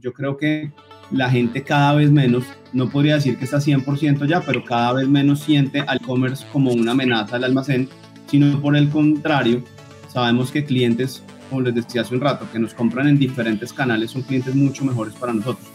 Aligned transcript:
yo 0.00 0.12
creo 0.12 0.36
que 0.36 0.70
la 1.10 1.30
gente 1.30 1.62
cada 1.62 1.94
vez 1.94 2.10
menos, 2.10 2.44
no 2.72 2.88
podría 2.88 3.14
decir 3.14 3.38
que 3.38 3.44
está 3.44 3.58
100% 3.58 4.26
ya, 4.26 4.40
pero 4.40 4.64
cada 4.64 4.92
vez 4.92 5.08
menos 5.08 5.40
siente 5.40 5.80
al 5.80 5.98
e-commerce 5.98 6.44
como 6.52 6.72
una 6.72 6.92
amenaza 6.92 7.36
al 7.36 7.44
almacén, 7.44 7.88
sino 8.26 8.60
por 8.60 8.76
el 8.76 8.88
contrario, 8.90 9.62
sabemos 10.08 10.50
que 10.50 10.64
clientes, 10.64 11.22
como 11.48 11.62
les 11.62 11.74
decía 11.74 12.02
hace 12.02 12.14
un 12.14 12.20
rato, 12.20 12.46
que 12.52 12.58
nos 12.58 12.74
compran 12.74 13.08
en 13.08 13.18
diferentes 13.18 13.72
canales 13.72 14.10
son 14.10 14.22
clientes 14.22 14.54
mucho 14.54 14.84
mejores 14.84 15.14
para 15.14 15.32
nosotros. 15.32 15.66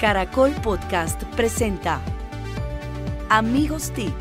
Caracol 0.00 0.50
Podcast 0.62 1.22
presenta 1.36 2.00
Amigos 3.28 3.92
TIC, 3.92 4.14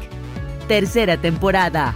tercera 0.67 1.17
temporada. 1.17 1.95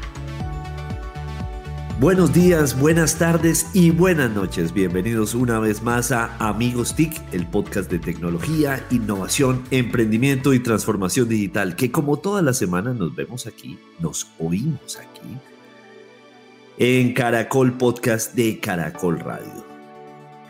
Buenos 1.98 2.34
días, 2.34 2.78
buenas 2.78 3.18
tardes 3.18 3.68
y 3.74 3.90
buenas 3.90 4.30
noches. 4.30 4.74
Bienvenidos 4.74 5.34
una 5.34 5.60
vez 5.60 5.82
más 5.82 6.12
a 6.12 6.36
Amigos 6.40 6.94
TIC, 6.94 7.22
el 7.32 7.48
podcast 7.48 7.90
de 7.90 8.00
tecnología, 8.00 8.86
innovación, 8.92 9.64
emprendimiento 9.72 10.54
y 10.54 10.60
transformación 10.60 11.30
digital, 11.30 11.78
que 11.78 11.94
como 11.94 12.18
toda 12.18 12.42
la 12.42 12.54
semana 12.54 12.94
nos 12.94 13.16
vemos 13.16 13.48
aquí, 13.48 13.80
nos 14.00 14.28
oímos 14.40 14.98
aquí, 14.98 15.38
en 16.78 17.14
Caracol 17.14 17.78
Podcast 17.78 18.36
de 18.36 18.60
Caracol 18.60 19.18
Radio. 19.18 19.66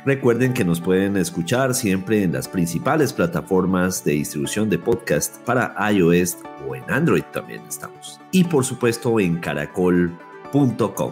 Recuerden 0.04 0.52
que 0.52 0.66
nos 0.66 0.82
pueden 0.82 1.16
escuchar 1.16 1.76
siempre 1.76 2.24
en 2.24 2.34
las 2.34 2.48
principales 2.48 3.14
plataformas 3.14 4.04
de 4.04 4.14
distribución 4.14 4.68
de 4.68 4.80
podcast 4.80 5.38
para 5.44 5.76
iOS 5.92 6.40
o 6.68 6.76
en 6.76 6.90
Android 6.90 7.24
también 7.32 7.62
estamos. 7.68 8.20
Y 8.32 8.46
por 8.46 8.66
supuesto 8.66 9.20
en 9.20 9.38
caracol.com. 9.38 11.12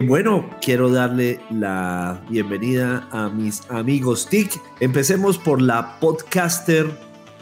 Bueno, 0.00 0.50
quiero 0.60 0.90
darle 0.90 1.40
la 1.50 2.20
bienvenida 2.28 3.08
a 3.12 3.28
mis 3.28 3.70
amigos 3.70 4.28
TIC. 4.28 4.60
Empecemos 4.80 5.38
por 5.38 5.62
la 5.62 5.98
podcaster 6.00 6.86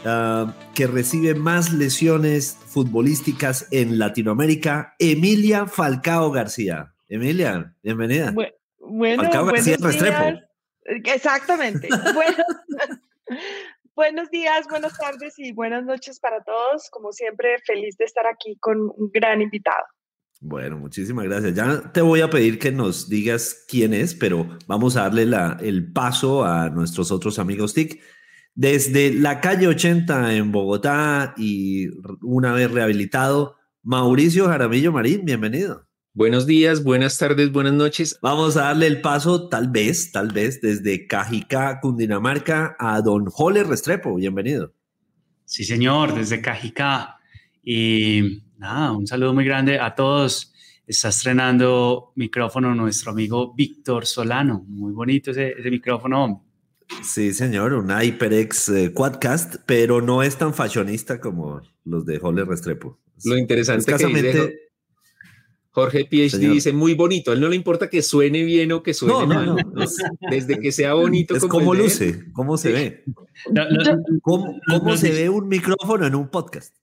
ah, 0.05 0.53
que 0.75 0.87
recibe 0.87 1.33
más 1.33 1.73
lesiones 1.73 2.57
futbolísticas 2.67 3.67
en 3.71 3.97
Latinoamérica, 3.97 4.95
Emilia 4.99 5.65
Falcao 5.65 6.31
García. 6.31 6.93
Emilia, 7.09 7.75
bienvenida. 7.83 8.33
bueno, 8.79 9.23
Falcao 9.23 9.45
García 9.45 9.77
Restrepo. 9.79 10.39
Exactamente. 10.85 11.89
buenos 13.95 14.29
días, 14.29 14.67
buenas 14.69 14.97
tardes 14.97 15.37
y 15.37 15.51
buenas 15.51 15.83
noches 15.83 16.19
para 16.19 16.43
todos. 16.43 16.89
Como 16.89 17.11
siempre, 17.11 17.57
feliz 17.65 17.97
de 17.97 18.05
estar 18.05 18.27
aquí 18.27 18.57
con 18.59 18.81
un 18.81 19.09
gran 19.11 19.41
invitado. 19.41 19.83
Bueno, 20.43 20.79
muchísimas 20.79 21.25
gracias. 21.25 21.53
Ya 21.53 21.91
te 21.93 22.01
voy 22.01 22.21
a 22.21 22.31
pedir 22.31 22.57
que 22.57 22.71
nos 22.71 23.07
digas 23.07 23.63
quién 23.67 23.93
es, 23.93 24.15
pero 24.15 24.49
vamos 24.65 24.97
a 24.97 25.03
darle 25.03 25.27
la, 25.27 25.59
el 25.61 25.91
paso 25.93 26.43
a 26.43 26.69
nuestros 26.71 27.11
otros 27.11 27.37
amigos 27.37 27.75
TIC. 27.75 28.01
Desde 28.55 29.13
la 29.13 29.39
calle 29.39 29.67
80 29.67 30.33
en 30.33 30.51
Bogotá 30.51 31.35
y 31.37 31.89
una 32.23 32.53
vez 32.53 32.71
rehabilitado, 32.71 33.55
Mauricio 33.83 34.47
Jaramillo 34.47 34.91
Marín, 34.91 35.25
bienvenido. 35.25 35.87
Buenos 36.13 36.47
días, 36.47 36.83
buenas 36.83 37.19
tardes, 37.19 37.51
buenas 37.51 37.73
noches. 37.73 38.17
Vamos 38.19 38.57
a 38.57 38.63
darle 38.63 38.87
el 38.87 38.99
paso, 38.99 39.47
tal 39.47 39.69
vez, 39.69 40.11
tal 40.11 40.29
vez, 40.33 40.59
desde 40.59 41.05
Cajicá, 41.05 41.79
Cundinamarca, 41.79 42.75
a 42.79 42.99
don 43.01 43.27
Jole 43.27 43.63
Restrepo. 43.63 44.15
Bienvenido. 44.15 44.73
Sí, 45.45 45.63
señor, 45.65 46.15
desde 46.15 46.41
Cajicá. 46.41 47.19
Y 47.63 48.43
nada, 48.61 48.91
un 48.91 49.07
saludo 49.07 49.33
muy 49.33 49.43
grande 49.43 49.79
a 49.79 49.93
todos. 49.93 50.53
Está 50.85 51.09
estrenando 51.09 52.11
micrófono 52.15 52.73
nuestro 52.75 53.11
amigo 53.11 53.53
Víctor 53.55 54.05
Solano. 54.05 54.63
Muy 54.67 54.93
bonito 54.93 55.31
ese, 55.31 55.55
micrófono. 55.69 56.45
Sí, 57.01 57.33
señor, 57.33 57.73
un 57.73 57.89
HyperX 57.89 58.69
eh, 58.69 58.93
Quadcast, 58.93 59.55
pero 59.65 60.01
no 60.01 60.21
es 60.21 60.37
tan 60.37 60.53
fashionista 60.53 61.19
como 61.19 61.61
los 61.85 62.05
de 62.05 62.19
Hole 62.21 62.45
Restrepo. 62.45 62.99
Lo 63.23 63.37
interesante 63.37 63.91
es 63.91 64.01
que 64.01 64.55
Jorge 65.71 66.05
PhD 66.05 66.51
dice 66.51 66.73
muy 66.73 66.93
bonito. 66.93 67.31
A 67.31 67.33
él 67.33 67.39
no 67.39 67.47
le 67.47 67.55
importa 67.55 67.89
que 67.89 68.01
suene 68.01 68.43
bien 68.43 68.73
o 68.73 68.83
que 68.83 68.93
suene 68.93 69.25
mal. 69.25 69.55
desde 70.29 70.59
que 70.59 70.71
sea 70.71 70.93
bonito. 70.93 71.35
Es 71.35 71.45
como, 71.45 71.73
luce, 71.73 72.25
cómo 72.33 72.57
se 72.57 72.73
ve. 72.73 73.05
¿Cómo, 74.21 74.59
cómo 74.67 74.97
se 74.97 75.11
ve 75.11 75.29
un 75.29 75.47
micrófono 75.47 76.05
en 76.05 76.15
un 76.15 76.29
podcast? 76.29 76.75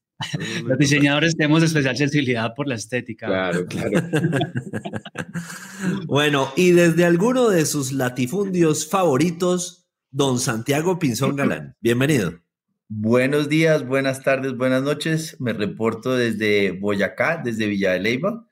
Los 0.64 0.78
diseñadores 0.78 1.36
tenemos 1.36 1.62
especial 1.62 1.96
sensibilidad 1.96 2.54
por 2.54 2.66
la 2.66 2.74
estética. 2.74 3.26
Claro, 3.26 3.66
claro. 3.66 3.90
bueno, 6.06 6.52
y 6.56 6.72
desde 6.72 7.04
alguno 7.04 7.48
de 7.48 7.64
sus 7.66 7.92
latifundios 7.92 8.88
favoritos, 8.88 9.86
don 10.10 10.40
Santiago 10.40 10.98
Pinzón 10.98 11.36
Galán. 11.36 11.76
Bienvenido. 11.80 12.40
Buenos 12.88 13.48
días, 13.48 13.86
buenas 13.86 14.22
tardes, 14.22 14.56
buenas 14.56 14.82
noches. 14.82 15.36
Me 15.38 15.52
reporto 15.52 16.16
desde 16.16 16.72
Boyacá, 16.72 17.40
desde 17.44 17.66
Villa 17.66 17.92
de 17.92 18.00
Leyva, 18.00 18.44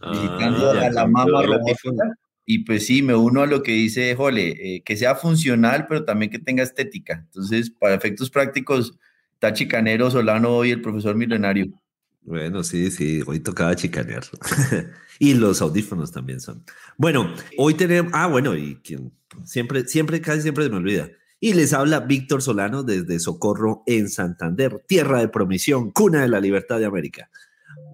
ah, 0.00 0.10
visitando 0.12 0.70
a 0.70 0.90
la 0.90 1.06
mama 1.06 1.42
robótica. 1.42 2.16
Y 2.46 2.64
pues 2.64 2.86
sí, 2.86 3.02
me 3.02 3.14
uno 3.14 3.42
a 3.42 3.46
lo 3.46 3.62
que 3.62 3.72
dice 3.72 4.14
Jole, 4.14 4.76
eh, 4.76 4.82
que 4.84 4.96
sea 4.96 5.16
funcional, 5.16 5.86
pero 5.88 6.04
también 6.04 6.30
que 6.30 6.38
tenga 6.38 6.62
estética. 6.62 7.24
Entonces, 7.26 7.70
para 7.70 7.94
efectos 7.94 8.30
prácticos, 8.30 8.96
Está 9.40 9.54
chicanero 9.54 10.10
Solano 10.10 10.50
hoy 10.50 10.70
el 10.70 10.82
profesor 10.82 11.16
milenario. 11.16 11.72
Bueno, 12.20 12.62
sí, 12.62 12.90
sí, 12.90 13.22
hoy 13.26 13.40
tocaba 13.40 13.74
chicanear. 13.74 14.22
y 15.18 15.32
los 15.32 15.62
audífonos 15.62 16.12
también 16.12 16.40
son. 16.40 16.62
Bueno, 16.98 17.32
hoy 17.56 17.72
tenemos, 17.72 18.12
ah, 18.14 18.26
bueno, 18.26 18.54
y 18.54 18.76
quien 18.84 19.12
siempre, 19.44 19.88
siempre, 19.88 20.20
casi 20.20 20.42
siempre 20.42 20.64
se 20.64 20.68
me 20.68 20.76
olvida. 20.76 21.08
Y 21.40 21.54
les 21.54 21.72
habla 21.72 22.00
Víctor 22.00 22.42
Solano 22.42 22.82
desde 22.82 23.18
Socorro 23.18 23.82
en 23.86 24.10
Santander, 24.10 24.84
tierra 24.86 25.20
de 25.20 25.28
promisión, 25.28 25.90
cuna 25.90 26.20
de 26.20 26.28
la 26.28 26.38
libertad 26.38 26.78
de 26.78 26.84
América. 26.84 27.30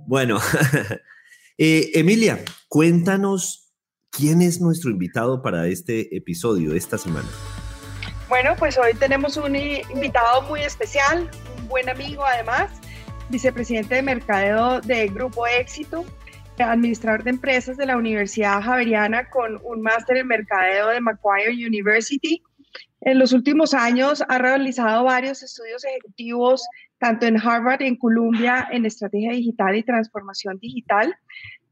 Bueno, 0.08 0.40
eh, 1.58 1.92
Emilia, 1.94 2.44
cuéntanos 2.66 3.72
quién 4.10 4.42
es 4.42 4.60
nuestro 4.60 4.90
invitado 4.90 5.42
para 5.42 5.68
este 5.68 6.16
episodio, 6.16 6.74
esta 6.74 6.98
semana. 6.98 7.28
Bueno, 8.28 8.56
pues 8.58 8.76
hoy 8.76 8.92
tenemos 8.94 9.36
un 9.36 9.54
invitado 9.54 10.42
muy 10.42 10.60
especial, 10.60 11.30
un 11.60 11.68
buen 11.68 11.88
amigo 11.88 12.24
además, 12.24 12.72
vicepresidente 13.28 13.94
de 13.94 14.02
mercadeo 14.02 14.80
de 14.80 15.06
Grupo 15.06 15.46
Éxito, 15.46 16.04
administrador 16.58 17.22
de 17.22 17.30
empresas 17.30 17.76
de 17.76 17.86
la 17.86 17.96
Universidad 17.96 18.62
Javeriana 18.62 19.30
con 19.30 19.60
un 19.62 19.80
máster 19.80 20.16
en 20.16 20.26
mercadeo 20.26 20.88
de 20.88 21.00
Macquarie 21.00 21.66
University. 21.66 22.42
En 23.02 23.20
los 23.20 23.32
últimos 23.32 23.74
años 23.74 24.24
ha 24.28 24.38
realizado 24.38 25.04
varios 25.04 25.44
estudios 25.44 25.84
ejecutivos, 25.84 26.66
tanto 26.98 27.26
en 27.26 27.36
Harvard 27.36 27.82
y 27.82 27.86
en 27.86 27.96
Columbia, 27.96 28.66
en 28.72 28.86
estrategia 28.86 29.30
digital 29.30 29.76
y 29.76 29.84
transformación 29.84 30.58
digital. 30.58 31.14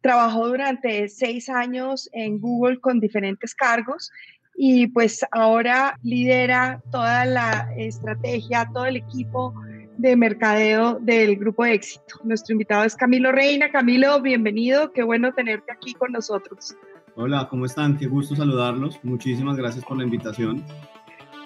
Trabajó 0.02 0.46
durante 0.46 1.08
seis 1.08 1.48
años 1.48 2.08
en 2.12 2.38
Google 2.38 2.78
con 2.78 3.00
diferentes 3.00 3.56
cargos 3.56 4.12
y 4.56 4.86
pues 4.88 5.24
ahora 5.32 5.98
lidera 6.02 6.80
toda 6.90 7.24
la 7.24 7.68
estrategia, 7.76 8.68
todo 8.72 8.86
el 8.86 8.96
equipo 8.96 9.54
de 9.96 10.16
mercadeo 10.16 10.98
del 11.00 11.36
grupo 11.36 11.64
de 11.64 11.74
éxito. 11.74 12.20
Nuestro 12.24 12.52
invitado 12.52 12.84
es 12.84 12.96
Camilo 12.96 13.32
Reina. 13.32 13.70
Camilo, 13.70 14.20
bienvenido, 14.20 14.92
qué 14.92 15.02
bueno 15.02 15.32
tenerte 15.32 15.72
aquí 15.72 15.94
con 15.94 16.12
nosotros. 16.12 16.74
Hola, 17.16 17.46
¿cómo 17.48 17.66
están? 17.66 17.96
Qué 17.96 18.06
gusto 18.06 18.34
saludarlos. 18.34 18.98
Muchísimas 19.04 19.56
gracias 19.56 19.84
por 19.84 19.96
la 19.96 20.04
invitación. 20.04 20.64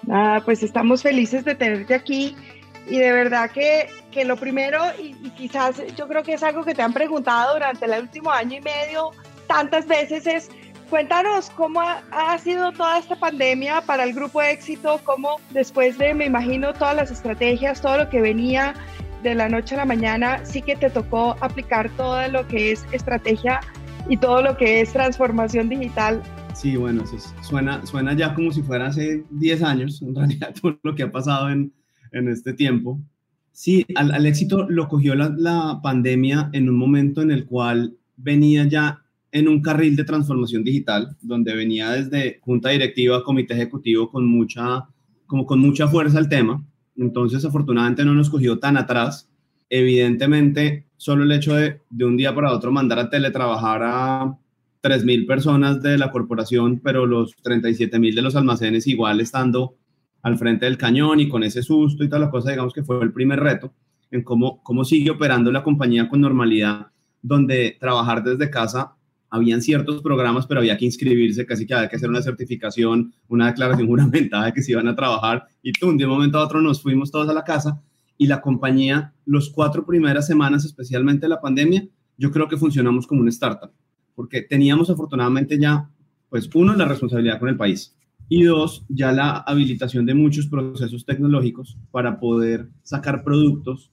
Nada, 0.03 0.43
pues 0.43 0.63
estamos 0.63 1.03
felices 1.03 1.45
de 1.45 1.55
tenerte 1.55 1.93
aquí 1.93 2.35
y 2.87 2.97
de 2.97 3.11
verdad 3.11 3.51
que, 3.51 3.87
que 4.11 4.25
lo 4.25 4.35
primero, 4.35 4.79
y, 4.99 5.15
y, 5.21 5.29
quizás 5.31 5.83
yo 5.95 6.07
creo 6.07 6.23
que 6.23 6.33
es 6.33 6.41
algo 6.41 6.63
que 6.63 6.73
te 6.73 6.81
han 6.81 6.93
preguntado 6.93 7.53
durante 7.53 7.85
el 7.85 8.01
último 8.01 8.31
año 8.31 8.57
y 8.57 8.61
medio 8.61 9.11
tantas 9.45 9.87
veces, 9.87 10.25
es 10.25 10.49
Cuéntanos 10.89 11.51
cómo 11.51 11.81
ha, 11.81 12.37
sido 12.39 12.71
toda 12.71 12.97
esta 12.97 13.15
pandemia 13.15 13.81
para 13.81 14.03
el 14.03 14.13
grupo 14.13 14.41
éxito, 14.41 14.99
cómo 15.03 15.35
después 15.53 15.99
de, 15.99 16.15
me 16.15 16.25
imagino, 16.25 16.73
todas 16.73 16.95
las 16.95 17.11
estrategias, 17.11 17.79
todo 17.79 17.99
lo 17.99 18.09
que 18.09 18.21
venía 18.21 18.73
de 19.21 19.35
la 19.35 19.49
noche 19.49 19.75
a 19.75 19.79
la 19.79 19.85
mañana, 19.85 20.43
sí 20.45 20.63
que 20.63 20.75
te 20.75 20.89
tocó 20.89 21.35
aplicar 21.41 21.91
todo 21.95 22.27
lo 22.29 22.47
que 22.47 22.71
es 22.71 22.87
estrategia 22.91 23.59
y 24.09 24.17
todo 24.17 24.41
lo 24.41 24.57
que 24.57 24.81
es 24.81 24.91
transformación 24.91 25.69
digital. 25.69 26.23
Sí, 26.55 26.75
bueno, 26.75 27.03
suena, 27.43 27.85
suena 27.85 28.13
ya 28.13 28.33
como 28.33 28.51
si 28.51 28.63
fuera 28.63 28.87
hace 28.87 29.23
10 29.29 29.61
años, 29.61 30.01
en 30.01 30.15
realidad, 30.15 30.55
todo 30.59 30.79
lo 30.81 30.95
que 30.95 31.03
ha 31.03 31.11
pasado 31.11 31.51
en, 31.51 31.71
en 32.11 32.29
este 32.29 32.53
tiempo. 32.53 32.99
Sí, 33.51 33.85
al, 33.93 34.11
al 34.11 34.25
éxito 34.25 34.67
lo 34.67 34.87
cogió 34.87 35.13
la, 35.13 35.29
la 35.37 35.81
pandemia 35.83 36.49
en 36.51 36.67
un 36.67 36.77
momento 36.77 37.21
en 37.21 37.29
el 37.29 37.45
cual 37.45 37.95
venía 38.17 38.63
ya 38.65 39.03
en 39.31 39.47
un 39.47 39.61
carril 39.61 39.95
de 39.95 40.03
transformación 40.03 40.63
digital, 40.63 41.15
donde 41.21 41.55
venía 41.55 41.91
desde 41.91 42.39
junta 42.41 42.69
directiva, 42.69 43.23
comité 43.23 43.53
ejecutivo 43.53 44.09
con 44.09 44.25
mucha, 44.25 44.87
como 45.27 45.45
con 45.45 45.59
mucha 45.59 45.87
fuerza 45.87 46.19
el 46.19 46.29
tema. 46.29 46.63
Entonces, 46.97 47.45
afortunadamente 47.45 48.05
no 48.05 48.13
nos 48.13 48.29
cogió 48.29 48.59
tan 48.59 48.77
atrás. 48.77 49.29
Evidentemente, 49.69 50.85
solo 50.97 51.23
el 51.23 51.31
hecho 51.31 51.53
de, 51.53 51.81
de 51.89 52.05
un 52.05 52.17
día 52.17 52.33
para 52.33 52.51
otro 52.51 52.71
mandar 52.71 52.99
a 52.99 53.09
teletrabajar 53.09 53.83
a 53.83 54.37
3.000 54.81 55.27
personas 55.27 55.81
de 55.81 55.97
la 55.97 56.11
corporación, 56.11 56.79
pero 56.83 57.05
los 57.05 57.35
37.000 57.43 58.15
de 58.15 58.21
los 58.21 58.35
almacenes 58.35 58.87
igual 58.87 59.19
estando 59.19 59.75
al 60.21 60.37
frente 60.37 60.65
del 60.65 60.77
cañón 60.77 61.19
y 61.19 61.29
con 61.29 61.43
ese 61.43 61.63
susto 61.63 62.03
y 62.03 62.09
toda 62.09 62.19
la 62.19 62.31
cosa, 62.31 62.51
digamos 62.51 62.73
que 62.73 62.83
fue 62.83 63.01
el 63.01 63.13
primer 63.13 63.39
reto 63.39 63.73
en 64.11 64.23
cómo, 64.23 64.61
cómo 64.63 64.83
sigue 64.83 65.11
operando 65.11 65.51
la 65.51 65.63
compañía 65.63 66.09
con 66.09 66.21
normalidad, 66.21 66.87
donde 67.21 67.77
trabajar 67.79 68.23
desde 68.23 68.49
casa, 68.49 68.95
habían 69.29 69.61
ciertos 69.61 70.01
programas, 70.01 70.47
pero 70.47 70.59
había 70.59 70.77
que 70.77 70.85
inscribirse, 70.85 71.45
casi 71.45 71.65
que 71.65 71.73
había 71.73 71.89
que 71.89 71.95
hacer 71.95 72.09
una 72.09 72.21
certificación, 72.21 73.13
una 73.27 73.47
declaración 73.47 73.87
juramentada 73.87 74.45
de 74.45 74.53
que 74.53 74.61
se 74.61 74.71
iban 74.71 74.87
a 74.87 74.95
trabajar 74.95 75.47
y 75.61 75.71
de 75.71 75.85
un 75.85 75.97
momento 76.09 76.37
a 76.37 76.45
otro 76.45 76.61
nos 76.61 76.81
fuimos 76.81 77.11
todos 77.11 77.29
a 77.29 77.33
la 77.33 77.43
casa 77.43 77.81
y 78.17 78.27
la 78.27 78.41
compañía, 78.41 79.13
los 79.25 79.49
cuatro 79.49 79.85
primeras 79.85 80.27
semanas, 80.27 80.65
especialmente 80.65 81.27
la 81.27 81.39
pandemia, 81.39 81.87
yo 82.17 82.31
creo 82.31 82.49
que 82.49 82.57
funcionamos 82.57 83.07
como 83.07 83.21
una 83.21 83.29
startup, 83.29 83.71
porque 84.13 84.41
teníamos 84.41 84.89
afortunadamente 84.89 85.57
ya, 85.57 85.89
pues 86.29 86.49
uno, 86.53 86.75
la 86.75 86.85
responsabilidad 86.85 87.39
con 87.39 87.49
el 87.49 87.55
país 87.55 87.95
y 88.29 88.43
dos, 88.43 88.85
ya 88.87 89.11
la 89.11 89.37
habilitación 89.37 90.05
de 90.05 90.13
muchos 90.13 90.47
procesos 90.47 91.05
tecnológicos 91.05 91.77
para 91.91 92.19
poder 92.19 92.69
sacar 92.83 93.23
productos 93.23 93.91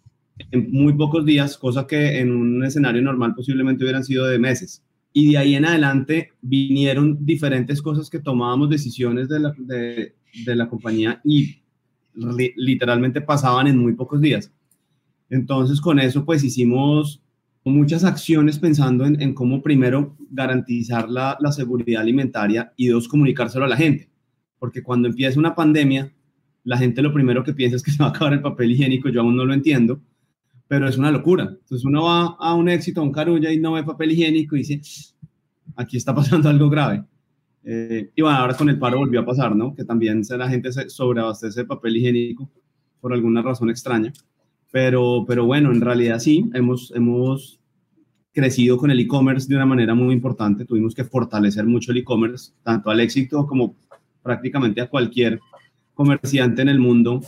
en 0.50 0.70
muy 0.70 0.92
pocos 0.92 1.24
días, 1.24 1.56
cosa 1.56 1.86
que 1.86 2.20
en 2.20 2.30
un 2.32 2.62
escenario 2.62 3.00
normal 3.00 3.34
posiblemente 3.34 3.82
hubieran 3.84 4.04
sido 4.04 4.26
de 4.26 4.38
meses. 4.38 4.84
Y 5.18 5.30
de 5.30 5.38
ahí 5.38 5.54
en 5.54 5.64
adelante 5.64 6.32
vinieron 6.42 7.24
diferentes 7.24 7.80
cosas 7.80 8.10
que 8.10 8.18
tomábamos 8.18 8.68
decisiones 8.68 9.30
de 9.30 9.40
la, 9.40 9.54
de, 9.56 10.14
la 10.54 10.68
compañía 10.68 11.22
y 11.24 11.62
literalmente 12.12 13.22
pasaban 13.22 13.66
en 13.66 13.78
muy 13.78 13.94
pocos 13.94 14.20
días. 14.20 14.52
Entonces 15.30 15.80
con 15.80 15.98
eso 16.00 16.26
pues 16.26 16.44
hicimos 16.44 17.22
muchas 17.64 18.04
acciones 18.04 18.58
pensando 18.58 19.06
en, 19.06 19.18
en 19.22 19.32
cómo 19.32 19.62
primero 19.62 20.14
garantizar 20.30 21.08
la, 21.08 21.38
la, 21.40 21.50
seguridad 21.50 22.02
alimentaria 22.02 22.74
y 22.76 22.88
dos, 22.88 23.08
comunicárselo 23.08 23.64
a 23.64 23.68
la 23.68 23.76
gente. 23.78 24.10
Porque 24.58 24.82
cuando 24.82 25.08
empieza 25.08 25.40
una 25.40 25.54
pandemia, 25.54 26.12
la 26.62 26.76
gente 26.76 27.00
lo 27.00 27.14
primero 27.14 27.42
que 27.42 27.54
piensa 27.54 27.76
es 27.76 27.82
que 27.82 27.90
se 27.90 28.02
va 28.02 28.08
a 28.08 28.10
acabar 28.10 28.34
el 28.34 28.42
papel 28.42 28.70
higiénico, 28.70 29.08
yo 29.08 29.22
aún 29.22 29.34
no 29.34 29.46
lo 29.46 29.54
entiendo, 29.54 29.98
pero 30.68 30.88
es 30.88 30.98
una 30.98 31.10
locura. 31.10 31.44
Entonces 31.44 31.84
uno 31.84 32.04
va 32.04 32.36
a 32.38 32.54
un 32.54 32.68
éxito, 32.68 33.00
a 33.00 33.04
un 33.04 33.12
carulla 33.12 33.52
y 33.52 33.58
no 33.58 33.72
ve 33.72 33.84
papel 33.84 34.12
higiénico 34.12 34.56
y 34.56 34.60
dice, 34.60 34.80
aquí 35.76 35.96
está 35.96 36.14
pasando 36.14 36.48
algo 36.48 36.68
grave. 36.68 37.04
Eh, 37.64 38.10
y 38.14 38.22
bueno, 38.22 38.38
ahora 38.38 38.56
con 38.56 38.68
el 38.68 38.78
paro 38.78 38.98
volvió 38.98 39.20
a 39.20 39.26
pasar, 39.26 39.54
¿no? 39.54 39.74
Que 39.74 39.84
también 39.84 40.22
la 40.28 40.48
gente 40.48 40.72
se 40.72 40.88
sobreabastece 40.88 41.60
de 41.60 41.66
papel 41.66 41.96
higiénico 41.96 42.48
por 43.00 43.12
alguna 43.12 43.42
razón 43.42 43.70
extraña. 43.70 44.12
Pero, 44.70 45.24
pero 45.26 45.46
bueno, 45.46 45.72
en 45.72 45.80
realidad 45.80 46.18
sí, 46.18 46.48
hemos, 46.54 46.92
hemos 46.94 47.60
crecido 48.32 48.76
con 48.76 48.90
el 48.90 49.00
e-commerce 49.00 49.48
de 49.48 49.56
una 49.56 49.66
manera 49.66 49.94
muy 49.94 50.14
importante. 50.14 50.64
Tuvimos 50.64 50.94
que 50.94 51.04
fortalecer 51.04 51.66
mucho 51.66 51.92
el 51.92 51.98
e-commerce, 51.98 52.52
tanto 52.62 52.90
al 52.90 53.00
éxito 53.00 53.46
como 53.46 53.74
prácticamente 54.22 54.80
a 54.80 54.88
cualquier 54.88 55.40
comerciante 55.94 56.62
en 56.62 56.68
el 56.68 56.78
mundo. 56.78 57.20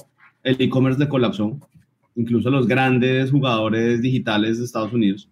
El 0.42 0.60
e-commerce 0.60 1.00
le 1.00 1.08
colapsó, 1.08 1.58
incluso 2.18 2.50
los 2.50 2.66
grandes 2.66 3.30
jugadores 3.30 4.02
digitales 4.02 4.58
de 4.58 4.64
Estados 4.64 4.92
Unidos. 4.92 5.30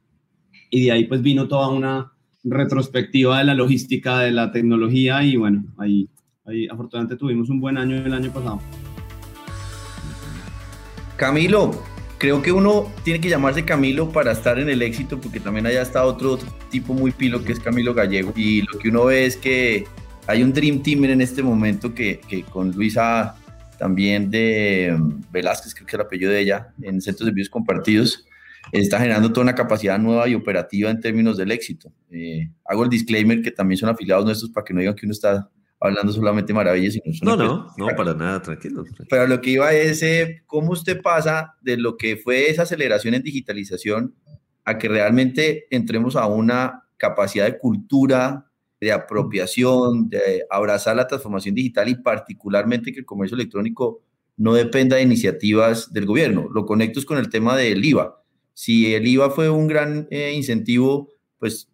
Y 0.70 0.84
de 0.84 0.92
ahí 0.92 1.04
pues 1.04 1.20
vino 1.20 1.48
toda 1.48 1.68
una 1.68 2.12
retrospectiva 2.44 3.38
de 3.38 3.44
la 3.44 3.54
logística, 3.54 4.20
de 4.20 4.30
la 4.30 4.52
tecnología 4.52 5.22
y 5.24 5.36
bueno, 5.36 5.64
ahí, 5.78 6.08
ahí 6.44 6.68
afortunadamente 6.68 7.16
tuvimos 7.16 7.50
un 7.50 7.60
buen 7.60 7.76
año 7.76 7.96
el 7.96 8.14
año 8.14 8.30
pasado. 8.30 8.60
Camilo, 11.16 11.72
creo 12.18 12.40
que 12.40 12.52
uno 12.52 12.86
tiene 13.02 13.20
que 13.20 13.28
llamarse 13.28 13.64
Camilo 13.64 14.10
para 14.10 14.30
estar 14.30 14.58
en 14.60 14.68
el 14.68 14.80
éxito, 14.80 15.20
porque 15.20 15.40
también 15.40 15.66
allá 15.66 15.82
está 15.82 16.04
otro 16.04 16.38
tipo 16.70 16.94
muy 16.94 17.10
pilo 17.10 17.42
que 17.42 17.52
es 17.52 17.58
Camilo 17.58 17.94
Gallego. 17.94 18.32
Y 18.36 18.62
lo 18.62 18.78
que 18.78 18.90
uno 18.90 19.06
ve 19.06 19.26
es 19.26 19.36
que 19.36 19.86
hay 20.28 20.44
un 20.44 20.52
Dream 20.52 20.82
Team 20.82 21.04
en 21.06 21.20
este 21.20 21.42
momento 21.42 21.94
que, 21.94 22.20
que 22.28 22.42
con 22.44 22.70
Luisa 22.72 23.34
también 23.78 24.30
de 24.30 24.94
um, 24.96 25.20
Velázquez, 25.30 25.74
creo 25.74 25.86
que 25.86 25.90
es 25.90 25.94
el 25.94 26.06
apellido 26.06 26.30
de 26.30 26.40
ella, 26.40 26.72
en 26.82 27.00
centros 27.00 27.26
de 27.26 27.30
envíos 27.30 27.50
compartidos, 27.50 28.26
está 28.72 28.98
generando 28.98 29.32
toda 29.32 29.42
una 29.42 29.54
capacidad 29.54 29.98
nueva 29.98 30.28
y 30.28 30.34
operativa 30.34 30.90
en 30.90 31.00
términos 31.00 31.36
del 31.36 31.52
éxito. 31.52 31.92
Eh, 32.10 32.50
hago 32.64 32.84
el 32.84 32.90
disclaimer 32.90 33.42
que 33.42 33.50
también 33.50 33.78
son 33.78 33.88
afiliados 33.88 34.24
nuestros 34.24 34.50
para 34.50 34.64
que 34.64 34.74
no 34.74 34.80
digan 34.80 34.94
que 34.94 35.06
uno 35.06 35.12
está 35.12 35.48
hablando 35.80 36.12
solamente 36.12 36.52
maravillas. 36.52 36.96
no, 37.22 37.36
no, 37.36 37.68
no, 37.76 37.86
para 37.96 38.14
nada, 38.14 38.42
tranquilo, 38.42 38.84
Pero 39.08 39.26
lo 39.26 39.40
que 39.40 39.50
iba 39.50 39.72
es 39.72 40.02
eh, 40.02 40.42
cómo 40.46 40.72
usted 40.72 41.00
pasa 41.00 41.54
de 41.60 41.76
lo 41.76 41.96
que 41.96 42.16
fue 42.16 42.50
esa 42.50 42.62
aceleración 42.62 43.14
en 43.14 43.22
digitalización 43.22 44.14
a 44.64 44.78
que 44.78 44.88
realmente 44.88 45.66
entremos 45.70 46.16
a 46.16 46.26
una 46.26 46.84
capacidad 46.96 47.44
de 47.44 47.58
cultura, 47.58 48.45
de 48.80 48.92
apropiación, 48.92 50.08
de 50.08 50.44
abrazar 50.50 50.96
la 50.96 51.06
transformación 51.06 51.54
digital 51.54 51.88
y 51.88 51.94
particularmente 51.94 52.92
que 52.92 53.00
el 53.00 53.06
comercio 53.06 53.34
electrónico 53.34 54.02
no 54.36 54.54
dependa 54.54 54.96
de 54.96 55.02
iniciativas 55.02 55.92
del 55.92 56.06
gobierno. 56.06 56.48
Lo 56.52 56.66
conecto 56.66 57.00
con 57.04 57.18
el 57.18 57.30
tema 57.30 57.56
del 57.56 57.84
IVA 57.84 58.16
si 58.56 58.94
el 58.94 59.06
IVA 59.06 59.28
fue 59.28 59.50
un 59.50 59.66
gran 59.66 60.08
eh, 60.10 60.32
incentivo, 60.34 61.12
pues 61.38 61.68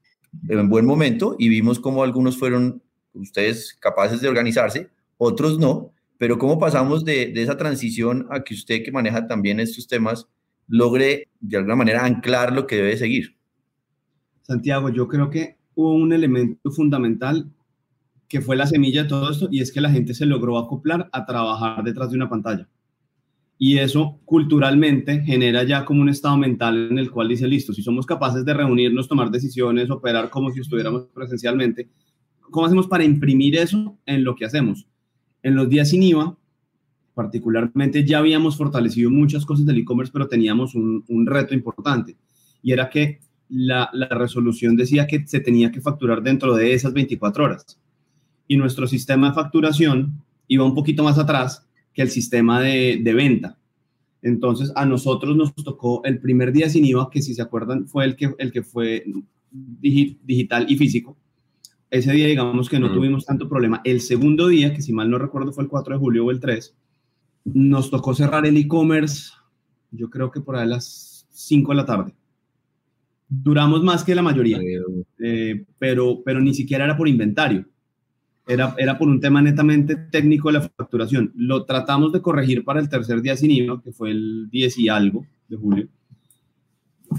en 0.48 0.68
buen 0.68 0.84
momento 0.84 1.36
y 1.38 1.48
vimos 1.48 1.78
cómo 1.78 2.02
algunos 2.02 2.36
fueron 2.36 2.82
ustedes 3.14 3.74
capaces 3.74 4.20
de 4.20 4.28
organizarse, 4.28 4.90
otros 5.16 5.60
no, 5.60 5.92
pero 6.18 6.38
cómo 6.38 6.58
pasamos 6.58 7.04
de, 7.04 7.28
de, 7.28 7.40
esa 7.40 7.56
transición 7.56 8.26
a 8.30 8.42
que 8.42 8.54
usted 8.54 8.82
que 8.82 8.90
maneja 8.90 9.28
también 9.28 9.60
estos 9.60 9.86
temas 9.86 10.26
logre 10.66 11.28
de 11.38 11.56
alguna 11.56 11.76
manera 11.76 12.04
anclar 12.04 12.52
lo 12.52 12.66
que 12.66 12.76
debe 12.76 12.96
seguir. 12.96 13.36
Santiago, 14.42 14.88
yo 14.88 15.06
creo 15.06 15.30
que 15.30 15.58
hubo 15.74 15.94
un 15.94 16.12
elemento 16.12 16.70
fundamental 16.70 17.50
que 18.28 18.40
fue 18.40 18.56
la 18.56 18.66
semilla 18.66 19.02
de 19.02 19.08
todo 19.10 19.30
esto 19.30 19.48
y 19.50 19.60
es 19.60 19.70
que 19.72 19.80
la 19.80 19.90
gente 19.90 20.14
se 20.14 20.24
logró 20.24 20.58
acoplar 20.58 21.08
a 21.12 21.26
trabajar 21.26 21.84
detrás 21.84 22.10
de 22.10 22.16
una 22.16 22.30
pantalla. 22.30 22.66
Y 23.58 23.78
eso 23.78 24.18
culturalmente 24.24 25.20
genera 25.20 25.62
ya 25.64 25.84
como 25.84 26.00
un 26.00 26.08
estado 26.08 26.36
mental 26.36 26.88
en 26.90 26.98
el 26.98 27.10
cual 27.10 27.28
dice, 27.28 27.46
listo, 27.46 27.72
si 27.72 27.82
somos 27.82 28.06
capaces 28.06 28.44
de 28.44 28.54
reunirnos, 28.54 29.06
tomar 29.06 29.30
decisiones, 29.30 29.90
operar 29.90 30.30
como 30.30 30.50
si 30.50 30.60
estuviéramos 30.60 31.08
presencialmente, 31.14 31.90
¿cómo 32.40 32.66
hacemos 32.66 32.86
para 32.86 33.04
imprimir 33.04 33.56
eso 33.56 33.98
en 34.06 34.24
lo 34.24 34.34
que 34.34 34.46
hacemos? 34.46 34.86
En 35.42 35.54
los 35.54 35.68
días 35.68 35.90
sin 35.90 36.02
IVA, 36.02 36.36
particularmente, 37.14 38.04
ya 38.04 38.18
habíamos 38.18 38.56
fortalecido 38.56 39.10
muchas 39.10 39.44
cosas 39.44 39.66
del 39.66 39.78
e-commerce, 39.78 40.12
pero 40.12 40.26
teníamos 40.26 40.74
un, 40.74 41.04
un, 41.08 41.26
reto 41.26 41.54
importante 41.54 42.16
y 42.62 42.72
era 42.72 42.88
que 42.88 43.20
la, 43.52 43.90
la 43.92 44.08
resolución 44.08 44.76
decía 44.76 45.06
que 45.06 45.26
se 45.26 45.40
tenía 45.40 45.70
que 45.70 45.82
facturar 45.82 46.22
dentro 46.22 46.54
de 46.54 46.72
esas 46.72 46.92
24 46.94 47.44
horas. 47.44 47.78
Y 48.48 48.56
nuestro 48.56 48.86
sistema 48.86 49.28
de 49.28 49.34
facturación 49.34 50.22
iba 50.48 50.64
un 50.64 50.74
poquito 50.74 51.04
más 51.04 51.18
atrás 51.18 51.66
que 51.92 52.02
el 52.02 52.10
sistema 52.10 52.60
de, 52.60 53.00
de, 53.02 53.14
venta. 53.14 53.58
Entonces, 54.22 54.72
a 54.74 54.86
nosotros 54.86 55.36
nos 55.36 55.54
tocó 55.54 56.02
el 56.04 56.18
primer 56.18 56.52
día 56.52 56.70
sin 56.70 56.86
IVA, 56.86 57.10
que 57.10 57.20
si 57.20 57.34
se 57.34 57.42
acuerdan 57.42 57.86
fue 57.86 58.04
el 58.04 58.16
que, 58.16 58.34
el 58.38 58.52
que 58.52 58.62
fue 58.62 59.04
digital 59.50 60.66
y 60.68 60.76
físico. 60.76 61.16
Ese 61.90 62.12
día, 62.12 62.26
digamos 62.26 62.70
que 62.70 62.78
no 62.78 62.90
tuvimos 62.90 63.26
tanto 63.26 63.50
problema. 63.50 63.82
El 63.84 64.00
segundo 64.00 64.48
día, 64.48 64.72
que 64.72 64.80
si 64.80 64.94
mal 64.94 65.10
no 65.10 65.18
recuerdo 65.18 65.52
fue 65.52 65.64
el 65.64 65.68
4 65.68 65.94
de 65.94 66.00
julio 66.00 66.24
o 66.24 66.30
el 66.30 66.40
3, 66.40 66.74
nos 67.44 67.90
tocó 67.90 68.14
cerrar 68.14 68.46
el 68.46 68.56
e-commerce, 68.56 69.32
yo 69.90 70.08
creo 70.08 70.30
que 70.30 70.40
por 70.40 70.56
ahí 70.56 70.62
a 70.62 70.66
las 70.66 71.26
5 71.30 71.72
de 71.72 71.76
la 71.76 71.84
tarde. 71.84 72.14
Duramos 73.34 73.82
más 73.82 74.04
que 74.04 74.14
la 74.14 74.22
mayoría, 74.22 74.60
eh, 75.18 75.64
pero, 75.78 76.22
pero 76.24 76.40
ni 76.40 76.52
siquiera 76.52 76.84
era 76.84 76.96
por 76.96 77.08
inventario 77.08 77.64
era, 78.46 78.74
era 78.76 78.98
por 78.98 79.08
un 79.08 79.20
tema 79.20 79.40
netamente 79.40 79.96
técnico 79.96 80.48
de 80.48 80.58
la 80.58 80.68
facturación. 80.68 81.32
Lo 81.36 81.64
tratamos 81.64 82.12
de 82.12 82.20
corregir 82.20 82.64
para 82.64 82.80
el 82.80 82.88
tercer 82.88 83.22
día 83.22 83.36
sin 83.36 83.50
IVA, 83.50 83.80
que 83.82 83.92
fue 83.92 84.10
el 84.10 84.48
10 84.50 84.78
y 84.78 84.88
algo 84.88 85.26
de 85.48 85.56
julio. 85.56 85.88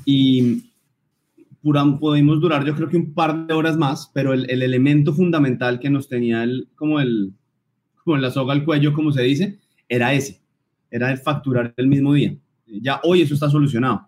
Y 0.05 0.63
pudimos 1.61 2.41
durar 2.41 2.65
yo 2.65 2.75
creo 2.75 2.89
que 2.89 2.97
un 2.97 3.13
par 3.13 3.47
de 3.47 3.53
horas 3.53 3.77
más, 3.77 4.11
pero 4.13 4.33
el, 4.33 4.49
el 4.49 4.63
elemento 4.63 5.13
fundamental 5.13 5.79
que 5.79 5.89
nos 5.89 6.09
tenía 6.09 6.43
el, 6.43 6.67
como, 6.75 6.99
el, 6.99 7.33
como 8.03 8.17
la 8.17 8.31
soga 8.31 8.53
al 8.53 8.65
cuello, 8.65 8.93
como 8.93 9.11
se 9.11 9.21
dice, 9.21 9.59
era 9.87 10.13
ese, 10.13 10.41
era 10.91 11.11
el 11.11 11.19
facturar 11.19 11.73
el 11.77 11.87
mismo 11.87 12.13
día. 12.13 12.35
Ya 12.65 12.99
hoy 13.03 13.21
eso 13.21 13.33
está 13.33 13.49
solucionado. 13.49 14.07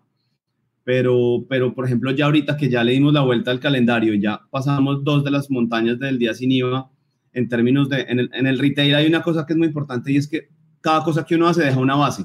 Pero, 0.86 1.46
pero, 1.50 1.74
por 1.74 1.86
ejemplo, 1.86 2.12
ya 2.12 2.26
ahorita 2.26 2.56
que 2.56 2.70
ya 2.70 2.84
le 2.84 2.94
dimos 2.94 3.12
la 3.12 3.22
vuelta 3.22 3.52
al 3.52 3.60
calendario, 3.60 4.14
ya 4.14 4.42
pasamos 4.52 5.04
dos 5.04 5.24
de 5.24 5.32
las 5.32 5.52
montañas 5.52 6.00
del 6.00 6.18
día 6.20 6.34
sin 6.34 6.52
IVA, 6.52 6.90
en 7.34 7.50
términos 7.50 7.90
de, 7.90 8.02
en 8.02 8.20
el, 8.20 8.30
en 8.34 8.48
el 8.48 8.58
retail 8.58 8.96
hay 8.96 9.08
una 9.08 9.22
cosa 9.22 9.46
que 9.46 9.54
es 9.54 9.58
muy 9.58 9.68
importante 9.68 10.12
y 10.12 10.18
es 10.18 10.28
que 10.28 10.48
cada 10.82 11.04
cosa 11.04 11.26
que 11.26 11.36
uno 11.36 11.48
hace 11.48 11.64
deja 11.64 11.80
una 11.80 11.96
base 11.96 12.24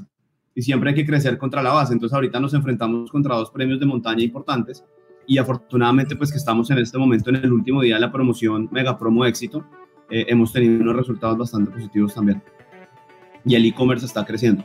y 0.54 0.62
siempre 0.62 0.90
hay 0.90 0.96
que 0.96 1.06
crecer 1.06 1.36
contra 1.36 1.62
la 1.62 1.72
base. 1.72 1.94
Entonces 1.94 2.14
ahorita 2.14 2.38
nos 2.38 2.54
enfrentamos 2.54 3.10
contra 3.10 3.34
dos 3.34 3.50
premios 3.50 3.80
de 3.80 3.86
montaña 3.86 4.22
importantes 4.22 4.84
y 5.26 5.38
afortunadamente 5.38 6.14
pues 6.14 6.30
que 6.30 6.38
estamos 6.38 6.70
en 6.70 6.78
este 6.78 6.98
momento 6.98 7.30
en 7.30 7.36
el 7.36 7.52
último 7.52 7.82
día 7.82 7.94
de 7.94 8.00
la 8.00 8.12
promoción 8.12 8.68
Mega 8.70 8.98
Promo 8.98 9.24
Éxito, 9.24 9.64
eh, 10.10 10.26
hemos 10.28 10.52
tenido 10.52 10.80
unos 10.80 10.96
resultados 10.96 11.38
bastante 11.38 11.70
positivos 11.70 12.14
también. 12.14 12.42
Y 13.44 13.54
el 13.54 13.64
e-commerce 13.64 14.06
está 14.06 14.24
creciendo. 14.24 14.64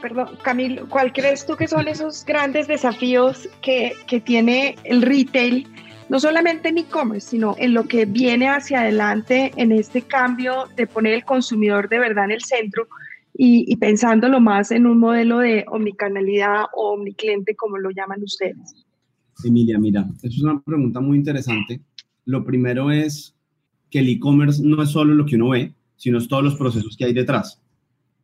Perdón, 0.00 0.28
Camilo, 0.42 0.88
¿cuál 0.88 1.12
crees 1.12 1.44
tú 1.44 1.56
que 1.56 1.66
son 1.66 1.88
esos 1.88 2.24
grandes 2.24 2.68
desafíos 2.68 3.48
que, 3.62 3.94
que 4.06 4.20
tiene 4.20 4.76
el 4.84 5.02
retail 5.02 5.66
no 6.08 6.20
solamente 6.20 6.68
en 6.68 6.78
e-commerce, 6.78 7.30
sino 7.30 7.54
en 7.58 7.74
lo 7.74 7.84
que 7.84 8.06
viene 8.06 8.48
hacia 8.48 8.80
adelante 8.80 9.52
en 9.56 9.72
este 9.72 10.02
cambio 10.02 10.64
de 10.76 10.86
poner 10.86 11.14
el 11.14 11.24
consumidor 11.24 11.88
de 11.88 11.98
verdad 11.98 12.24
en 12.24 12.32
el 12.32 12.42
centro 12.42 12.88
y, 13.40 13.76
pensándolo 13.76 14.40
más 14.40 14.72
en 14.72 14.86
un 14.86 14.98
modelo 14.98 15.38
de 15.38 15.64
omnicanalidad 15.68 16.64
o 16.74 16.94
omnicliente, 16.94 17.54
como 17.54 17.78
lo 17.78 17.90
llaman 17.90 18.22
ustedes? 18.22 18.84
Emilia, 19.44 19.78
mira, 19.78 20.08
es 20.22 20.42
una 20.42 20.60
pregunta 20.60 21.00
muy 21.00 21.18
interesante. 21.18 21.80
Lo 22.24 22.44
primero 22.44 22.90
es 22.90 23.36
que 23.90 24.00
el 24.00 24.08
e-commerce 24.08 24.60
no 24.64 24.82
es 24.82 24.90
solo 24.90 25.14
lo 25.14 25.24
que 25.24 25.36
uno 25.36 25.50
ve, 25.50 25.72
sino 25.96 26.18
todos 26.26 26.42
los 26.42 26.56
procesos 26.56 26.96
que 26.96 27.04
hay 27.04 27.12
detrás. 27.12 27.62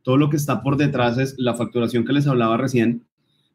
Todo 0.05 0.19
lo 0.19 0.31
que 0.31 0.37
está 0.37 0.63
por 0.63 0.77
detrás 0.77 1.19
es 1.19 1.35
la 1.39 1.55
facturación 1.55 2.05
que 2.05 2.13
les 2.13 2.27
hablaba 2.27 2.59
recién, 2.59 3.07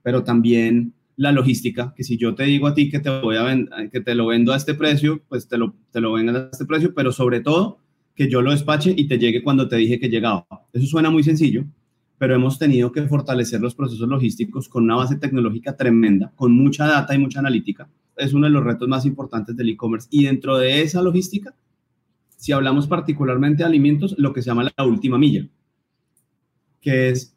pero 0.02 0.24
también 0.24 0.94
la 1.16 1.32
logística, 1.32 1.94
que 1.96 2.04
si 2.04 2.18
yo 2.18 2.34
te 2.34 2.44
digo 2.44 2.66
a 2.66 2.74
ti 2.74 2.90
que 2.90 3.00
te, 3.00 3.10
voy 3.22 3.38
a 3.38 3.46
que 3.92 4.02
te 4.02 4.16
lo 4.16 4.28
vendo 4.28 4.52
a 4.52 4.58
este 4.58 4.74
precio, 4.74 5.22
pues 5.30 5.48
te 5.48 5.60
lo, 5.60 5.76
te 5.92 6.02
lo 6.02 6.14
vengan 6.14 6.36
a 6.36 6.50
este 6.52 6.66
precio, 6.66 6.94
pero 6.96 7.12
sobre 7.12 7.40
todo 7.42 7.78
que 8.16 8.30
yo 8.30 8.42
lo 8.42 8.50
despache 8.52 8.94
y 8.98 9.08
te 9.08 9.20
llegue 9.20 9.44
cuando 9.44 9.68
te 9.68 9.76
dije 9.76 10.00
que 10.00 10.10
llegaba. 10.10 10.48
Eso 10.74 10.88
suena 10.88 11.12
muy 11.12 11.22
sencillo, 11.22 11.66
pero 12.18 12.34
hemos 12.34 12.58
tenido 12.58 12.92
que 12.92 13.04
fortalecer 13.04 13.62
los 13.62 13.76
procesos 13.76 14.10
logísticos 14.10 14.68
con 14.68 14.86
una 14.86 14.96
base 14.96 15.18
tecnológica 15.18 15.78
tremenda, 15.78 16.32
con 16.36 16.52
mucha 16.52 16.88
data 16.88 17.14
y 17.14 17.20
mucha 17.20 17.40
analítica. 17.40 17.88
Es 18.18 18.34
uno 18.34 18.48
de 18.48 18.54
los 18.54 18.64
retos 18.64 18.88
más 18.88 19.06
importantes 19.06 19.56
del 19.56 19.70
e-commerce. 19.70 20.08
Y 20.10 20.24
dentro 20.24 20.58
de 20.58 20.82
esa 20.82 21.02
logística, 21.02 21.54
si 22.36 22.54
hablamos 22.54 22.88
particularmente 22.88 23.64
de 23.64 23.68
alimentos, 23.68 24.16
lo 24.18 24.34
que 24.34 24.42
se 24.42 24.48
llama 24.48 24.70
la 24.76 24.86
última 24.86 25.18
milla, 25.18 25.46
que 26.82 27.10
es 27.10 27.36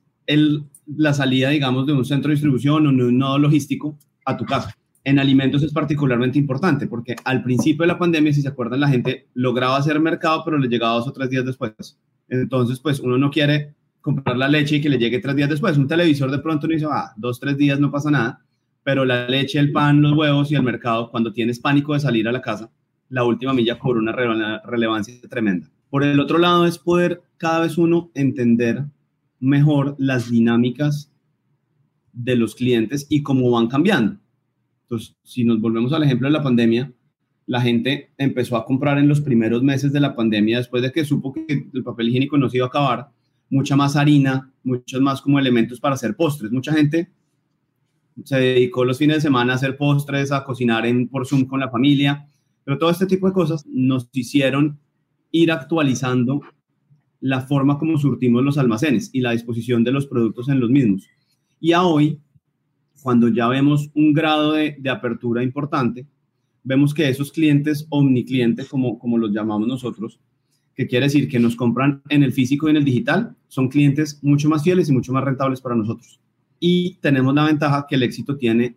la 0.86 1.14
salida, 1.14 1.50
digamos, 1.50 1.86
de 1.86 1.92
un 1.92 2.04
centro 2.04 2.28
de 2.28 2.34
distribución 2.34 2.86
o 2.86 2.92
de 2.92 3.04
un 3.08 3.18
nodo 3.18 3.38
logístico 3.38 3.98
a 4.24 4.36
tu 4.36 4.44
casa 4.44 4.76
en 5.04 5.18
alimentos 5.18 5.62
es 5.62 5.72
particularmente 5.72 6.38
importante 6.38 6.86
porque 6.86 7.16
al 7.24 7.42
principio 7.42 7.82
de 7.82 7.88
la 7.88 7.98
pandemia, 7.98 8.32
si 8.32 8.42
se 8.42 8.48
acuerdan, 8.48 8.80
la 8.80 8.88
gente 8.88 9.28
lograba 9.34 9.76
hacer 9.76 9.98
mercado, 10.00 10.42
pero 10.44 10.58
le 10.58 10.68
llegaba 10.68 10.94
dos 10.94 11.08
o 11.08 11.12
tres 11.12 11.30
días 11.30 11.44
después. 11.44 11.98
Entonces, 12.28 12.78
pues 12.80 13.00
uno 13.00 13.18
no 13.18 13.30
quiere 13.30 13.74
comprar 14.00 14.36
la 14.36 14.48
leche 14.48 14.76
y 14.76 14.80
que 14.80 14.88
le 14.88 14.98
llegue 14.98 15.20
tres 15.20 15.36
días 15.36 15.48
después. 15.48 15.76
Un 15.76 15.88
televisor 15.88 16.30
de 16.30 16.38
pronto 16.38 16.66
no 16.66 16.74
dice, 16.74 16.86
ah, 16.90 17.12
dos, 17.16 17.40
tres 17.40 17.56
días 17.56 17.80
no 17.80 17.90
pasa 17.90 18.10
nada, 18.10 18.40
pero 18.84 19.04
la 19.04 19.28
leche, 19.28 19.58
el 19.58 19.72
pan, 19.72 20.00
los 20.00 20.12
huevos 20.12 20.50
y 20.50 20.54
el 20.54 20.62
mercado, 20.62 21.10
cuando 21.10 21.32
tienes 21.32 21.58
pánico 21.58 21.94
de 21.94 22.00
salir 22.00 22.28
a 22.28 22.32
la 22.32 22.40
casa, 22.40 22.70
la 23.08 23.24
última 23.24 23.52
milla 23.52 23.78
cobra 23.78 24.00
una 24.00 24.62
relevancia 24.64 25.14
tremenda. 25.28 25.68
Por 25.90 26.04
el 26.04 26.18
otro 26.20 26.38
lado 26.38 26.64
es 26.64 26.78
poder 26.78 27.22
cada 27.36 27.60
vez 27.60 27.76
uno 27.76 28.10
entender 28.14 28.84
mejor 29.42 29.96
las 29.98 30.30
dinámicas 30.30 31.12
de 32.12 32.36
los 32.36 32.54
clientes 32.54 33.06
y 33.10 33.22
cómo 33.22 33.50
van 33.50 33.66
cambiando. 33.66 34.18
Entonces, 34.84 35.16
si 35.24 35.44
nos 35.44 35.60
volvemos 35.60 35.92
al 35.92 36.04
ejemplo 36.04 36.28
de 36.28 36.32
la 36.32 36.42
pandemia, 36.42 36.92
la 37.46 37.60
gente 37.60 38.12
empezó 38.18 38.56
a 38.56 38.64
comprar 38.64 38.98
en 38.98 39.08
los 39.08 39.20
primeros 39.20 39.62
meses 39.62 39.92
de 39.92 39.98
la 39.98 40.14
pandemia, 40.14 40.58
después 40.58 40.82
de 40.82 40.92
que 40.92 41.04
supo 41.04 41.32
que 41.32 41.68
el 41.72 41.82
papel 41.82 42.08
higiénico 42.08 42.38
no 42.38 42.48
se 42.48 42.58
iba 42.58 42.66
a 42.66 42.68
acabar, 42.68 43.10
mucha 43.50 43.74
más 43.74 43.96
harina, 43.96 44.52
muchos 44.62 45.00
más 45.00 45.20
como 45.20 45.40
elementos 45.40 45.80
para 45.80 45.96
hacer 45.96 46.14
postres. 46.14 46.52
Mucha 46.52 46.72
gente 46.72 47.10
se 48.24 48.36
dedicó 48.36 48.84
los 48.84 48.98
fines 48.98 49.16
de 49.16 49.22
semana 49.22 49.54
a 49.54 49.56
hacer 49.56 49.76
postres, 49.76 50.30
a 50.30 50.44
cocinar 50.44 50.86
en, 50.86 51.08
por 51.08 51.26
Zoom 51.26 51.46
con 51.46 51.58
la 51.58 51.68
familia, 51.68 52.28
pero 52.62 52.78
todo 52.78 52.90
este 52.90 53.06
tipo 53.06 53.26
de 53.26 53.32
cosas 53.32 53.66
nos 53.66 54.08
hicieron 54.12 54.78
ir 55.32 55.50
actualizando 55.50 56.42
la 57.22 57.40
forma 57.40 57.78
como 57.78 57.96
surtimos 57.96 58.42
los 58.42 58.58
almacenes 58.58 59.08
y 59.12 59.20
la 59.20 59.30
disposición 59.30 59.84
de 59.84 59.92
los 59.92 60.06
productos 60.06 60.48
en 60.48 60.58
los 60.60 60.68
mismos. 60.68 61.08
Y 61.60 61.72
a 61.72 61.84
hoy 61.84 62.20
cuando 63.00 63.28
ya 63.28 63.48
vemos 63.48 63.90
un 63.94 64.12
grado 64.12 64.52
de, 64.52 64.76
apertura 64.90 65.42
importante, 65.42 66.06
vemos 66.62 66.92
que 66.92 67.08
esos 67.08 67.32
clientes 67.32 67.86
omniclientes, 67.90 68.68
como, 68.68 68.98
como 68.98 69.18
los 69.18 69.32
llamamos 69.32 69.66
nosotros, 69.66 70.20
que 70.74 70.86
quiere 70.86 71.06
decir 71.06 71.28
que 71.28 71.38
nos 71.38 71.56
compran 71.56 72.02
en 72.08 72.22
el 72.22 72.32
físico 72.32 72.66
y 72.66 72.70
en 72.70 72.76
el 72.76 72.84
digital, 72.84 73.36
son 73.48 73.68
clientes 73.68 74.18
mucho 74.22 74.48
más 74.48 74.62
fieles 74.62 74.88
y 74.88 74.92
mucho 74.92 75.12
más 75.12 75.24
rentables 75.24 75.60
para 75.60 75.74
nosotros. 75.76 76.20
Y 76.58 76.94
tenemos 77.00 77.34
la 77.34 77.44
ventaja 77.44 77.86
que 77.88 77.96
el 77.96 78.04
éxito 78.04 78.36
tiene 78.36 78.76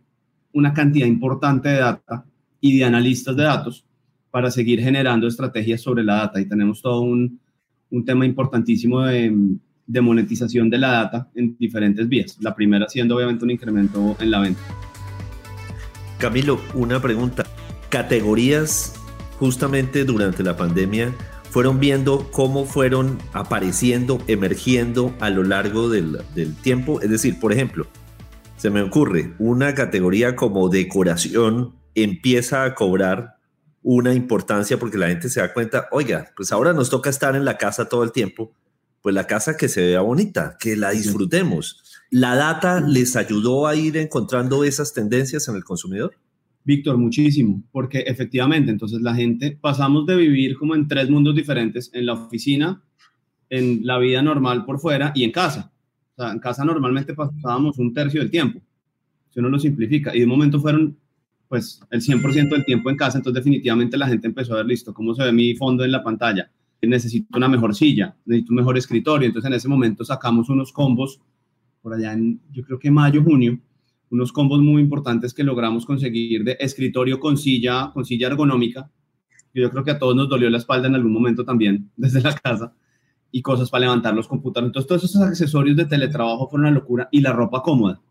una 0.53 0.73
cantidad 0.73 1.07
importante 1.07 1.69
de 1.69 1.79
data 1.79 2.25
y 2.59 2.77
de 2.77 2.83
analistas 2.83 3.35
de 3.35 3.43
datos 3.43 3.85
para 4.31 4.51
seguir 4.51 4.81
generando 4.81 5.27
estrategias 5.27 5.81
sobre 5.81 6.03
la 6.03 6.15
data. 6.15 6.41
Y 6.41 6.47
tenemos 6.47 6.81
todo 6.81 7.01
un, 7.01 7.39
un 7.89 8.05
tema 8.05 8.25
importantísimo 8.25 9.01
de, 9.01 9.31
monetización 10.01 10.69
de 10.69 10.77
la 10.77 10.91
data 10.91 11.29
en 11.35 11.55
diferentes 11.57 12.07
vías. 12.07 12.37
La 12.41 12.55
primera 12.55 12.87
siendo 12.89 13.15
obviamente 13.15 13.45
un 13.45 13.51
incremento 13.51 14.15
en 14.19 14.31
la 14.31 14.39
venta. 14.39 14.61
Camilo, 16.17 16.59
una 16.73 17.01
pregunta. 17.01 17.45
Categorías 17.89 18.95
justamente 19.39 20.05
durante 20.05 20.43
la 20.43 20.57
pandemia 20.57 21.13
fueron 21.49 21.79
viendo 21.79 22.29
cómo 22.31 22.65
fueron 22.65 23.17
apareciendo, 23.33 24.19
emergiendo 24.27 25.13
a 25.19 25.29
lo 25.29 25.43
largo 25.43 25.89
del 25.89 26.55
tiempo. 26.63 26.99
Es 27.01 27.09
decir, 27.09 27.39
por 27.39 27.53
ejemplo, 27.53 27.87
se 28.57 28.69
me 28.69 28.81
ocurre 28.81 29.33
una 29.37 29.73
categoría 29.75 30.35
como 30.35 30.69
decoración 30.69 31.73
empieza 31.95 32.65
a 32.65 32.75
cobrar 32.75 33.34
una 33.85 34.13
importancia 34.13 34.77
porque 34.77 34.97
la 34.97 35.07
gente 35.07 35.29
se 35.29 35.39
da 35.39 35.53
cuenta, 35.53 35.87
oiga, 35.91 36.31
pues 36.35 36.51
ahora 36.51 36.73
nos 36.73 36.89
toca 36.89 37.09
estar 37.09 37.35
en 37.35 37.45
la 37.45 37.57
casa 37.57 37.87
todo 37.87 38.03
el 38.03 38.11
tiempo 38.11 38.51
pues 39.05 39.13
la 39.13 39.27
casa 39.27 39.55
que 39.55 39.69
se 39.69 39.85
vea 39.85 40.01
bonita, 40.01 40.57
que 40.59 40.75
la 40.75 40.89
disfrutemos. 40.89 41.79
¿La 42.09 42.33
data 42.33 42.81
les 42.81 43.15
ayudó 43.15 43.67
a 43.67 43.75
ir 43.75 43.97
encontrando 43.97 44.63
esas 44.63 44.95
tendencias 44.95 45.47
en 45.47 45.55
el 45.55 45.63
consumidor? 45.63 46.15
Víctor, 46.63 46.97
muchísimo, 46.97 47.61
porque 47.71 47.99
efectivamente, 47.99 48.71
entonces 48.71 49.01
la 49.01 49.13
gente 49.13 49.59
pasamos 49.61 50.07
de 50.07 50.15
vivir 50.15 50.57
como 50.57 50.73
en 50.73 50.87
tres 50.87 51.07
mundos 51.07 51.35
diferentes, 51.35 51.91
en 51.93 52.07
la 52.07 52.13
oficina, 52.13 52.81
en 53.51 53.85
la 53.85 53.99
vida 53.99 54.23
normal 54.23 54.65
por 54.65 54.79
fuera 54.79 55.11
y 55.13 55.23
en 55.23 55.31
casa. 55.31 55.71
O 56.15 56.23
sea, 56.23 56.31
en 56.31 56.39
casa 56.39 56.65
normalmente 56.65 57.13
pasábamos 57.13 57.77
un 57.77 57.93
tercio 57.93 58.21
del 58.21 58.31
tiempo, 58.31 58.59
si 59.29 59.39
uno 59.39 59.49
lo 59.49 59.59
simplifica, 59.59 60.15
y 60.15 60.17
de 60.17 60.25
un 60.25 60.31
momento 60.31 60.59
fueron 60.59 60.97
pues 61.47 61.81
el 61.91 62.01
100% 62.01 62.49
del 62.49 62.65
tiempo 62.65 62.89
en 62.89 62.97
casa, 62.97 63.17
entonces 63.17 63.43
definitivamente 63.43 63.97
la 63.97 64.07
gente 64.07 64.27
empezó 64.27 64.53
a 64.53 64.57
ver, 64.57 64.65
listo, 64.65 64.93
cómo 64.93 65.13
se 65.13 65.23
ve 65.23 65.31
mi 65.31 65.55
fondo 65.55 65.83
en 65.83 65.91
la 65.91 66.03
pantalla, 66.03 66.49
necesito 66.87 67.37
una 67.37 67.47
mejor 67.47 67.75
silla, 67.75 68.15
necesito 68.25 68.51
un 68.51 68.57
mejor 68.57 68.77
escritorio. 68.77 69.27
Entonces 69.27 69.49
en 69.49 69.55
ese 69.55 69.67
momento 69.67 70.03
sacamos 70.03 70.49
unos 70.49 70.71
combos, 70.71 71.21
por 71.81 71.93
allá 71.93 72.13
en, 72.13 72.41
yo 72.51 72.63
creo 72.63 72.79
que 72.79 72.91
mayo, 72.91 73.23
junio, 73.23 73.59
unos 74.09 74.31
combos 74.31 74.59
muy 74.59 74.81
importantes 74.81 75.33
que 75.33 75.43
logramos 75.43 75.85
conseguir 75.85 76.43
de 76.43 76.57
escritorio 76.59 77.19
con 77.19 77.37
silla, 77.37 77.91
con 77.93 78.05
silla 78.05 78.27
ergonómica. 78.27 78.89
Yo 79.53 79.69
creo 79.71 79.83
que 79.83 79.91
a 79.91 79.99
todos 79.99 80.15
nos 80.15 80.29
dolió 80.29 80.49
la 80.49 80.57
espalda 80.57 80.87
en 80.87 80.95
algún 80.95 81.13
momento 81.13 81.45
también 81.45 81.89
desde 81.97 82.21
la 82.21 82.33
casa 82.33 82.73
y 83.31 83.41
cosas 83.41 83.69
para 83.69 83.81
levantar 83.81 84.13
los 84.13 84.27
computadores. 84.27 84.69
Entonces 84.69 84.87
todos 84.87 85.03
esos 85.03 85.21
accesorios 85.21 85.77
de 85.77 85.85
teletrabajo 85.85 86.49
fueron 86.49 86.67
una 86.67 86.75
locura 86.75 87.09
y 87.11 87.21
la 87.21 87.33
ropa 87.33 87.61
cómoda. 87.61 88.01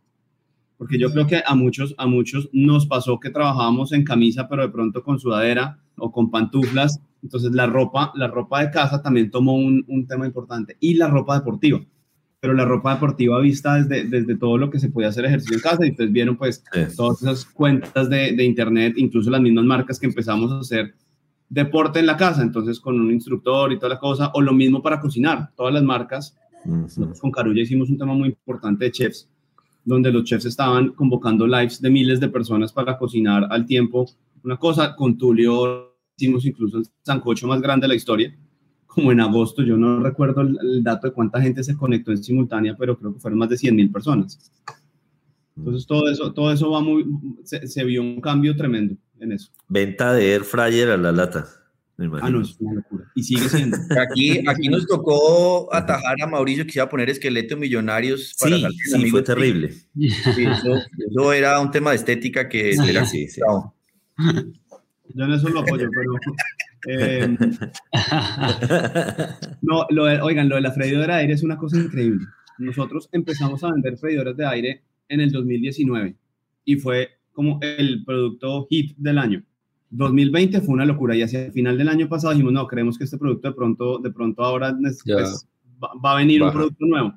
Porque 0.85 0.99
yo 0.99 1.11
creo 1.11 1.27
que 1.27 1.43
a 1.47 1.55
muchos, 1.55 1.95
a 1.97 2.07
muchos 2.07 2.51
nos 2.53 2.87
pasó 2.87 3.19
que 3.19 3.31
trabajábamos 3.31 3.93
en 3.93 4.05
camisa, 4.05 4.47
pero 4.47 4.61
de 4.61 4.69
pronto 4.69 5.03
con 5.03 5.19
sudadera 5.19 5.79
o 5.97 6.13
con 6.13 6.31
pantuflas. 6.31 7.01
Entonces 7.23 7.53
la 7.53 7.67
ropa, 7.67 8.13
la 8.15 8.29
ropa 8.29 8.61
de 8.61 8.71
casa 8.71 9.01
también 9.01 9.31
tomó 9.31 9.55
un, 9.55 9.83
un, 9.89 10.07
tema 10.07 10.27
importante. 10.27 10.77
Y 10.81 10.93
la 10.97 11.09
ropa 11.09 11.39
deportiva. 11.39 11.81
Pero 12.39 12.53
la 12.53 12.67
ropa 12.67 12.93
deportiva 12.93 13.41
vista 13.41 13.77
desde, 13.77 14.05
desde 14.11 14.37
todo 14.37 14.59
lo 14.59 14.69
que 14.69 14.79
se 14.79 14.91
podía 14.91 15.09
hacer 15.09 15.25
ejercicio 15.25 15.57
en 15.57 15.63
casa. 15.63 15.87
Y 15.87 15.93
ustedes 15.93 16.13
vieron 16.13 16.37
pues 16.37 16.63
todas 16.95 17.23
esas 17.23 17.47
cuentas 17.47 18.11
de, 18.11 18.33
de, 18.37 18.45
internet, 18.45 18.93
incluso 18.99 19.31
las 19.31 19.41
mismas 19.41 19.65
marcas 19.65 19.99
que 19.99 20.05
empezamos 20.05 20.53
a 20.53 20.59
hacer 20.59 20.95
deporte 21.49 21.99
en 21.99 22.05
la 22.05 22.19
casa, 22.19 22.43
entonces 22.43 22.79
con 22.79 23.01
un 23.01 23.11
instructor 23.11 23.73
y 23.73 23.79
toda 23.79 23.95
la 23.95 23.99
cosa, 23.99 24.33
o 24.35 24.43
lo 24.43 24.53
mismo 24.53 24.83
para 24.83 25.01
cocinar, 25.01 25.49
todas 25.57 25.73
las 25.73 25.83
marcas. 25.83 26.37
con 27.19 27.31
Carulla 27.31 27.63
hicimos 27.63 27.89
un 27.89 27.97
tema 27.97 28.13
muy 28.13 28.29
importante 28.29 28.85
de 28.85 28.93
chefs, 28.93 29.31
donde 29.85 30.13
los 30.13 30.25
chefs 30.25 30.47
estaban 30.47 30.91
convocando 30.91 31.47
lives 31.47 31.81
de 31.81 31.91
miles 31.91 32.21
de 32.21 32.29
personas 32.29 32.73
para 32.73 32.97
cocinar 32.97 33.47
al 33.51 33.67
tiempo. 33.67 34.07
Una 34.43 34.57
cosa 34.57 34.95
con 34.97 35.19
Tulio 35.19 35.95
hicimos 36.17 36.45
incluso 36.45 36.79
el 36.79 36.87
sancocho 37.03 37.47
más 37.47 37.61
grande 37.61 37.85
de 37.85 37.89
la 37.89 37.95
historia, 37.95 38.35
como 38.87 39.11
en 39.11 39.21
agosto, 39.21 39.63
yo 39.63 39.77
no 39.77 40.01
recuerdo 40.01 40.43
el, 40.43 40.83
dato 40.83 41.09
de 41.09 41.13
cuánta 41.13 41.41
gente 41.41 41.65
se 41.65 41.77
conectó 41.77 42.13
en 42.13 42.23
simultánea, 42.23 42.77
pero 42.79 42.97
creo 42.97 43.13
que 43.13 43.21
fueron 43.21 43.41
más 43.41 43.49
de 43.49 43.59
100 43.59 43.75
mil 43.75 43.91
personas. 43.91 44.53
Entonces 45.57 45.87
todo 45.87 46.09
eso, 46.09 46.33
todo 46.33 46.53
eso 46.53 46.71
va 46.71 46.81
muy, 46.81 47.05
se, 47.45 47.85
vio 47.85 48.03
un 48.03 48.21
cambio 48.21 48.57
tremendo 48.57 48.97
en 49.19 49.33
eso. 49.33 49.51
Venta 49.69 50.13
de 50.13 50.33
air 50.33 50.45
fryer 50.45 50.91
a 50.91 50.97
la 50.97 51.11
lata. 51.11 51.47
Ah, 51.97 52.29
no, 52.29 52.43
es 52.43 52.57
una 52.59 52.75
locura. 52.75 53.05
Y 53.15 53.23
sigue 53.23 53.49
siendo. 53.49 53.77
Aquí, 54.01 54.43
aquí 54.49 54.69
nos 54.69 54.87
tocó 54.87 55.73
atajar 55.73 56.17
a 56.21 56.27
Mauricio 56.27 56.67
que 56.67 56.73
iba 56.75 56.85
a 56.85 56.89
poner 56.89 57.09
esqueleto 57.09 57.57
millonarios. 57.57 58.35
Para 58.41 58.57
sí, 58.57 58.67
sí, 58.85 59.11
fue 59.11 59.23
terrible. 59.23 59.73
eso, 60.01 61.33
era 61.33 61.61
un 61.61 61.71
tema 61.71 61.91
de 61.91 61.97
estética 61.97 62.49
que 62.49 62.73
era, 62.73 63.05
sí, 63.05 63.29
sí. 63.29 63.41
Yo 65.15 65.25
en 65.25 65.33
eso 65.33 65.49
lo 65.49 65.61
apoyo, 65.61 65.89
pero. 65.95 66.13
Eh, 66.87 67.37
no, 69.63 69.87
lo 69.91 70.05
oigan, 70.25 70.49
lo 70.49 70.57
de 70.57 70.61
la 70.61 70.73
freidora 70.73 71.15
de 71.15 71.21
aire 71.23 71.35
es 71.35 71.43
una 71.43 71.57
cosa 71.57 71.79
increíble. 71.79 72.27
Nosotros 72.59 73.09
empezamos 73.13 73.63
a 73.63 73.73
vender 73.73 73.97
freidoras 73.97 74.37
de 74.37 74.47
aire 74.47 74.83
en 75.09 75.21
el 75.21 75.31
2019 75.31 76.17
y 76.65 76.77
fue 76.77 77.11
como 77.33 77.59
el 77.63 78.05
producto 78.05 78.67
hit 78.69 78.97
del 78.97 79.19
año. 79.19 79.45
2020 79.97 80.61
fue 80.61 80.75
una 80.75 80.85
locura 80.85 81.15
y 81.15 81.23
hacia 81.23 81.47
el 81.47 81.53
final 81.53 81.79
del 81.79 81.89
año 81.89 82.09
pasado 82.09 82.33
dijimos, 82.33 82.53
no, 82.53 82.67
creemos 82.67 82.99
que 82.99 83.05
este 83.05 83.17
producto 83.17 83.49
de 83.49 83.55
pronto, 83.55 83.99
de 83.99 84.11
pronto 84.11 84.43
ahora 84.43 84.77
pues, 84.81 85.47
va, 85.83 86.13
a 86.13 86.17
venir 86.17 86.43
un 86.43 86.53
producto 86.53 86.85
nuevo. 86.85 87.15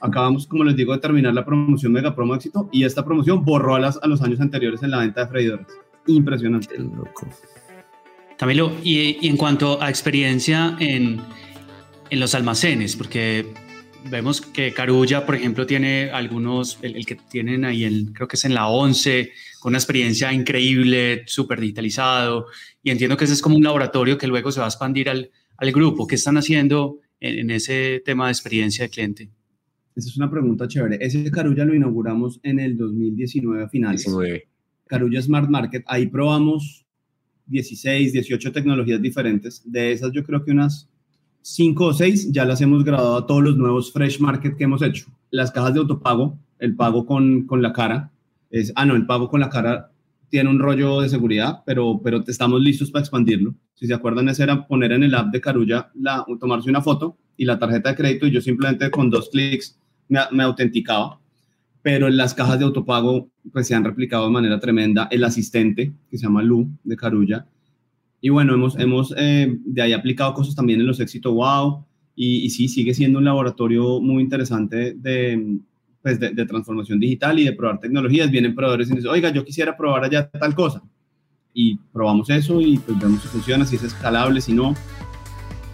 Acabamos, 0.00 0.46
como 0.46 0.64
les 0.64 0.76
digo, 0.76 0.92
de 0.92 0.98
terminar 0.98 1.34
la 1.34 1.44
promoción 1.44 1.92
Mega 1.92 2.14
Promo 2.14 2.34
Éxito 2.34 2.68
y 2.72 2.84
esta 2.84 3.04
promoción 3.04 3.44
borró 3.44 3.76
a, 3.76 3.80
las, 3.80 3.98
a 4.02 4.06
los 4.06 4.22
años 4.22 4.40
anteriores 4.40 4.82
en 4.82 4.90
la 4.90 4.98
venta 4.98 5.22
de 5.22 5.28
freidoras. 5.28 5.66
Impresionante. 6.06 6.78
Loco. 6.78 7.28
Camilo, 8.36 8.72
y, 8.82 9.18
y, 9.20 9.28
en 9.28 9.36
cuanto 9.36 9.80
a 9.82 9.90
experiencia 9.90 10.74
en, 10.80 11.20
en 12.08 12.20
los 12.20 12.34
almacenes, 12.34 12.96
porque 12.96 13.46
vemos 14.08 14.40
que 14.40 14.72
Carulla, 14.72 15.26
por 15.26 15.34
ejemplo, 15.34 15.66
tiene 15.66 16.10
algunos, 16.10 16.78
el, 16.82 17.04
que 17.04 17.16
tienen 17.16 17.64
ahí, 17.64 17.84
el, 17.84 18.12
creo 18.12 18.28
que 18.28 18.36
es 18.36 18.44
en 18.44 18.54
la 18.54 18.68
11, 18.68 19.32
con 19.60 19.70
una 19.70 19.78
experiencia 19.78 20.32
increíble, 20.32 21.22
súper 21.26 21.60
digitalizado, 21.60 22.46
y 22.82 22.90
entiendo 22.90 23.16
que 23.16 23.24
ese 23.24 23.34
es 23.34 23.42
como 23.42 23.56
un 23.56 23.62
laboratorio 23.62 24.16
que 24.16 24.26
luego 24.26 24.52
se 24.52 24.60
va 24.60 24.66
a 24.66 24.68
expandir 24.68 25.08
al, 25.10 25.30
al 25.56 25.72
grupo. 25.72 26.06
¿Qué 26.06 26.14
están 26.14 26.36
haciendo 26.36 27.00
en, 27.20 27.50
ese 27.50 28.02
tema 28.04 28.26
de 28.26 28.32
experiencia 28.32 28.84
de 28.84 28.90
cliente? 28.90 29.30
Esa 29.94 30.08
es 30.08 30.16
una 30.16 30.30
pregunta 30.30 30.66
chévere. 30.66 30.98
Ese 31.00 31.30
Carulla 31.30 31.64
lo 31.64 31.74
inauguramos 31.74 32.40
en 32.42 32.60
el 32.60 32.76
2019 32.76 33.64
a 33.64 33.68
finales. 33.68 34.04
19. 34.04 34.48
Carulla 34.86 35.22
Smart 35.22 35.48
Market, 35.48 35.84
ahí 35.86 36.06
probamos 36.06 36.84
16, 37.46 38.12
18 38.12 38.52
tecnologías 38.52 39.00
diferentes. 39.00 39.62
De 39.64 39.92
esas 39.92 40.10
yo 40.12 40.24
creo 40.24 40.44
que 40.44 40.50
unas 40.50 40.88
cinco 41.42 41.86
o 41.86 41.92
seis 41.94 42.30
ya 42.32 42.44
las 42.44 42.60
hemos 42.60 42.84
grabado 42.84 43.16
a 43.16 43.26
todos 43.26 43.42
los 43.42 43.56
nuevos 43.56 43.92
Fresh 43.92 44.20
Market 44.20 44.56
que 44.56 44.64
hemos 44.64 44.82
hecho. 44.82 45.06
Las 45.30 45.50
cajas 45.50 45.74
de 45.74 45.80
autopago, 45.80 46.38
el 46.58 46.76
pago 46.76 47.06
con, 47.06 47.46
con 47.46 47.62
la 47.62 47.72
cara, 47.72 48.10
es, 48.50 48.72
ah, 48.76 48.84
no, 48.84 48.96
el 48.96 49.06
pago 49.06 49.28
con 49.28 49.40
la 49.40 49.48
cara 49.48 49.90
tiene 50.28 50.48
un 50.48 50.58
rollo 50.58 51.00
de 51.00 51.08
seguridad, 51.08 51.62
pero, 51.66 52.00
pero 52.02 52.22
estamos 52.26 52.60
listos 52.60 52.90
para 52.90 53.02
expandirlo. 53.02 53.54
Si 53.74 53.86
se 53.86 53.94
acuerdan, 53.94 54.28
ese 54.28 54.44
era 54.44 54.66
poner 54.66 54.92
en 54.92 55.02
el 55.02 55.14
app 55.14 55.32
de 55.32 55.40
Carulla, 55.40 55.90
la, 55.94 56.24
tomarse 56.38 56.70
una 56.70 56.82
foto 56.82 57.16
y 57.36 57.44
la 57.44 57.58
tarjeta 57.58 57.90
de 57.90 57.96
crédito 57.96 58.26
y 58.26 58.30
yo 58.30 58.40
simplemente 58.40 58.90
con 58.90 59.10
dos 59.10 59.30
clics 59.30 59.78
me, 60.08 60.20
me 60.30 60.42
autenticaba. 60.42 61.20
Pero 61.82 62.08
en 62.08 62.16
las 62.16 62.34
cajas 62.34 62.58
de 62.58 62.66
autopago 62.66 63.30
pues 63.52 63.66
se 63.66 63.74
han 63.74 63.84
replicado 63.84 64.26
de 64.26 64.32
manera 64.32 64.60
tremenda. 64.60 65.08
El 65.10 65.24
asistente, 65.24 65.92
que 66.10 66.18
se 66.18 66.26
llama 66.26 66.42
Lu, 66.42 66.68
de 66.84 66.96
Carulla, 66.96 67.46
y 68.20 68.28
bueno, 68.28 68.54
hemos, 68.54 68.78
hemos 68.78 69.14
eh, 69.16 69.56
de 69.64 69.82
ahí 69.82 69.92
aplicado 69.92 70.34
cosas 70.34 70.54
también 70.54 70.80
en 70.80 70.86
los 70.86 71.00
éxitos 71.00 71.32
wow. 71.32 71.84
Y, 72.14 72.44
y, 72.44 72.50
sí, 72.50 72.68
sigue 72.68 72.92
siendo 72.92 73.18
un 73.18 73.24
laboratorio 73.24 74.00
muy 74.00 74.22
interesante 74.22 74.92
de, 74.94 75.58
pues 76.02 76.20
de, 76.20 76.46
transformación 76.46 77.00
digital 77.00 77.38
y 77.38 77.44
de 77.44 77.52
probar 77.52 77.80
tecnologías. 77.80 78.30
Vienen 78.30 78.54
proveedores 78.54 78.90
y 78.90 78.96
dicen, 78.96 79.10
oiga, 79.10 79.30
yo 79.30 79.44
quisiera 79.44 79.76
probar 79.76 80.04
allá 80.04 80.28
tal 80.28 80.54
cosa. 80.54 80.82
Y 81.54 81.76
probamos 81.92 82.28
eso 82.28 82.60
y 82.60 82.78
pues 82.78 82.98
vemos 82.98 83.22
si 83.22 83.28
funciona, 83.28 83.64
si 83.64 83.76
es 83.76 83.84
escalable, 83.84 84.40
si 84.40 84.52
no. 84.52 84.74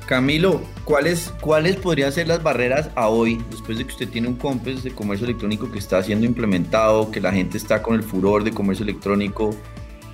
Camilo, 0.06 0.62
¿cuáles, 0.84 1.34
¿cuáles 1.40 1.74
podrían 1.74 2.12
ser 2.12 2.28
las 2.28 2.40
barreras 2.40 2.90
a 2.94 3.08
hoy, 3.08 3.40
después 3.50 3.76
de 3.76 3.84
que 3.84 3.90
usted 3.90 4.08
tiene 4.08 4.28
un 4.28 4.36
COMPES 4.36 4.84
de 4.84 4.92
comercio 4.92 5.26
electrónico 5.26 5.72
que 5.72 5.80
está 5.80 6.00
siendo 6.00 6.26
implementado, 6.26 7.10
que 7.10 7.20
la 7.20 7.32
gente 7.32 7.58
está 7.58 7.82
con 7.82 7.96
el 7.96 8.04
furor 8.04 8.44
de 8.44 8.52
comercio 8.52 8.84
electrónico? 8.84 9.50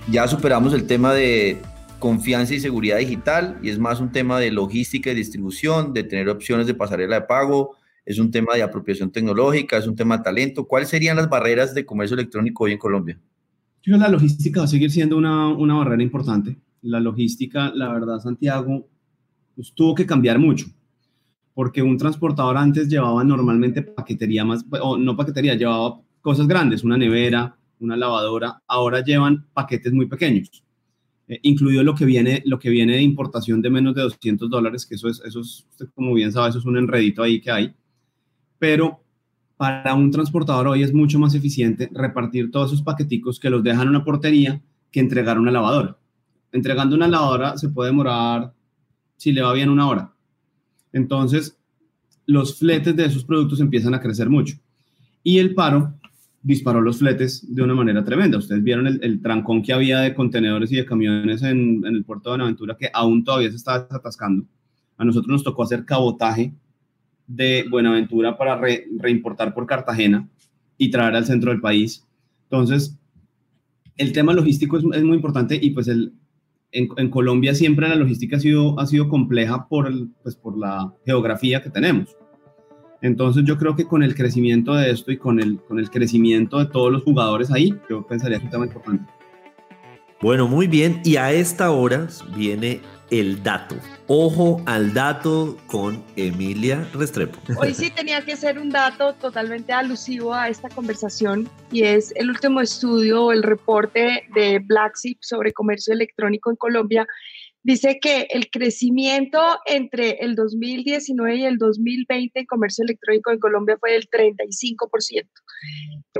Ya 0.09 0.27
superamos 0.27 0.73
el 0.73 0.87
tema 0.87 1.13
de 1.13 1.61
confianza 2.03 2.53
y 2.53 2.59
seguridad 2.59 2.97
digital 2.97 3.57
y 3.63 3.69
es 3.69 3.79
más 3.79 4.01
un 4.01 4.11
tema 4.11 4.37
de 4.37 4.51
logística 4.51 5.09
y 5.09 5.15
distribución, 5.15 5.93
de 5.93 6.03
tener 6.03 6.27
opciones 6.27 6.67
de 6.67 6.73
pasarela 6.73 7.15
de 7.15 7.21
pago, 7.21 7.77
es 8.05 8.19
un 8.19 8.29
tema 8.29 8.55
de 8.55 8.61
apropiación 8.61 9.09
tecnológica, 9.09 9.77
es 9.77 9.87
un 9.87 9.95
tema 9.95 10.17
de 10.17 10.23
talento. 10.25 10.67
¿Cuáles 10.67 10.89
serían 10.89 11.15
las 11.15 11.29
barreras 11.29 11.73
de 11.73 11.85
comercio 11.85 12.15
electrónico 12.15 12.65
hoy 12.65 12.73
en 12.73 12.77
Colombia? 12.77 13.17
Yo, 13.83 13.95
la 13.95 14.09
logística 14.09 14.59
va 14.59 14.65
a 14.65 14.67
seguir 14.67 14.91
siendo 14.91 15.15
una, 15.15 15.47
una 15.47 15.75
barrera 15.75 16.03
importante. 16.03 16.59
La 16.81 16.99
logística, 16.99 17.71
la 17.73 17.93
verdad, 17.93 18.19
Santiago, 18.19 18.85
pues, 19.55 19.71
tuvo 19.73 19.95
que 19.95 20.05
cambiar 20.05 20.39
mucho, 20.39 20.65
porque 21.53 21.81
un 21.81 21.97
transportador 21.97 22.57
antes 22.57 22.89
llevaba 22.89 23.23
normalmente 23.23 23.81
paquetería 23.81 24.43
más, 24.43 24.65
o 24.81 24.97
no 24.97 25.15
paquetería, 25.15 25.55
llevaba 25.55 26.01
cosas 26.19 26.49
grandes, 26.49 26.83
una 26.83 26.97
nevera, 26.97 27.55
una 27.79 27.95
lavadora, 27.95 28.61
ahora 28.67 29.01
llevan 29.01 29.45
paquetes 29.53 29.93
muy 29.93 30.07
pequeños 30.07 30.63
eh, 31.27 31.39
incluido 31.43 31.83
lo 31.83 31.95
que, 31.95 32.05
viene, 32.05 32.43
lo 32.45 32.59
que 32.59 32.69
viene 32.69 32.93
de 32.93 33.01
importación 33.01 33.61
de 33.61 33.69
menos 33.69 33.95
de 33.95 34.01
200 34.01 34.49
dólares, 34.49 34.85
que 34.85 34.95
eso 34.95 35.07
es, 35.07 35.21
eso 35.25 35.39
es, 35.39 35.65
como 35.95 36.13
bien 36.13 36.31
sabe, 36.31 36.49
eso 36.49 36.59
es 36.59 36.65
un 36.65 36.77
enredito 36.77 37.23
ahí 37.23 37.39
que 37.39 37.51
hay. 37.51 37.73
Pero 38.59 39.03
para 39.57 39.93
un 39.93 40.11
transportador 40.11 40.67
hoy 40.67 40.83
es 40.83 40.93
mucho 40.93 41.19
más 41.19 41.33
eficiente 41.35 41.89
repartir 41.93 42.51
todos 42.51 42.71
esos 42.71 42.83
paqueticos 42.83 43.39
que 43.39 43.49
los 43.49 43.63
dejan 43.63 43.83
en 43.83 43.89
una 43.89 44.03
portería 44.03 44.61
que 44.91 44.99
entregar 44.99 45.39
una 45.39 45.51
lavadora. 45.51 45.97
Entregando 46.51 46.95
una 46.95 47.07
lavadora 47.07 47.57
se 47.57 47.69
puede 47.69 47.91
demorar, 47.91 48.53
si 49.15 49.31
le 49.31 49.41
va 49.41 49.53
bien, 49.53 49.69
una 49.69 49.87
hora. 49.87 50.13
Entonces, 50.91 51.57
los 52.25 52.59
fletes 52.59 52.95
de 52.95 53.05
esos 53.05 53.23
productos 53.23 53.59
empiezan 53.59 53.93
a 53.93 54.01
crecer 54.01 54.29
mucho. 54.29 54.57
Y 55.23 55.39
el 55.39 55.55
paro 55.55 55.93
disparó 56.43 56.81
los 56.81 56.99
fletes 56.99 57.55
de 57.55 57.63
una 57.63 57.73
manera 57.73 58.03
tremenda. 58.03 58.37
Ustedes 58.37 58.61
vieron 58.61 58.85
el, 58.85 59.21
trancón 59.21 59.63
que 59.63 59.73
había 59.73 60.01
de 60.01 60.13
contenedores 60.13 60.71
y 60.71 60.75
de 60.75 60.85
camiones 60.85 61.41
en, 61.41 61.83
el 61.85 62.03
puerto 62.03 62.29
de 62.29 62.33
Buenaventura 62.33 62.75
que 62.77 62.89
aún 62.93 63.23
todavía 63.23 63.49
se 63.49 63.55
está 63.55 63.79
desatascando. 63.79 64.45
A 64.97 65.05
nosotros 65.05 65.31
nos 65.31 65.43
tocó 65.43 65.63
hacer 65.63 65.85
cabotaje 65.85 66.53
de 67.25 67.65
Buenaventura 67.71 68.37
para 68.37 68.61
reimportar 68.99 69.53
por 69.53 69.65
Cartagena 69.65 70.27
y 70.77 70.91
traer 70.91 71.15
al 71.15 71.25
centro 71.25 71.51
del 71.51 71.61
país. 71.61 72.05
Entonces, 72.43 72.99
el 73.95 74.11
tema 74.11 74.33
logístico 74.33 74.77
es, 74.77 74.83
muy 74.83 75.15
importante 75.15 75.57
y 75.59 75.69
pues 75.69 75.87
el, 75.87 76.13
en, 76.71 77.09
Colombia 77.09 77.55
siempre 77.55 77.87
la 77.87 77.95
logística 77.95 78.35
ha 78.35 78.39
sido, 78.39 78.77
ha 78.79 78.85
sido 78.85 79.07
compleja 79.07 79.67
por, 79.69 79.89
pues 80.21 80.35
por 80.35 80.57
la 80.57 80.93
geografía 81.05 81.63
que 81.63 81.69
tenemos. 81.69 82.17
Entonces 83.03 83.43
yo 83.45 83.57
creo 83.57 83.75
que 83.75 83.85
con 83.85 84.01
el 84.01 84.15
crecimiento 84.15 84.73
de 84.73 84.89
esto 84.89 85.11
y 85.11 85.17
con 85.17 85.39
el, 85.41 85.59
con 85.59 85.77
el 85.77 85.91
crecimiento 85.91 86.57
de 86.57 86.67
todos 86.67 86.89
los 86.89 87.03
jugadores 87.03 87.51
ahí, 87.51 87.77
yo 87.89 88.07
pensaría 88.07 88.39
que 88.39 88.45
es 88.45 88.45
un 88.45 88.51
tema 88.51 88.65
importante. 88.65 89.13
Bueno, 90.21 90.47
muy 90.47 90.67
bien. 90.67 91.01
Y 91.03 91.17
a 91.17 91.33
esta 91.33 91.71
hora 91.71 92.07
viene 92.33 92.79
el 93.11 93.43
dato. 93.43 93.75
Ojo 94.07 94.63
al 94.65 94.93
dato 94.93 95.57
con 95.67 96.01
Emilia 96.15 96.87
Restrepo. 96.93 97.37
Hoy 97.57 97.73
sí 97.73 97.89
tenía 97.89 98.23
que 98.23 98.37
ser 98.37 98.57
un 98.57 98.69
dato 98.69 99.13
totalmente 99.15 99.73
alusivo 99.73 100.33
a 100.33 100.47
esta 100.47 100.69
conversación 100.69 101.49
y 101.73 101.83
es 101.83 102.13
el 102.15 102.29
último 102.29 102.61
estudio 102.61 103.25
o 103.25 103.31
el 103.33 103.43
reporte 103.43 104.23
de 104.33 104.59
Blacksip 104.59 105.17
sobre 105.19 105.51
comercio 105.51 105.93
electrónico 105.93 106.51
en 106.51 106.55
Colombia 106.55 107.05
dice 107.63 107.99
que 107.99 108.27
el 108.29 108.49
crecimiento 108.49 109.39
entre 109.65 110.17
el 110.19 110.35
2019 110.35 111.35
y 111.35 111.45
el 111.45 111.57
2020 111.57 112.39
en 112.39 112.45
comercio 112.45 112.83
electrónico 112.83 113.31
en 113.31 113.39
Colombia 113.39 113.77
fue 113.79 113.93
del 113.93 114.07
35%. 114.09 115.27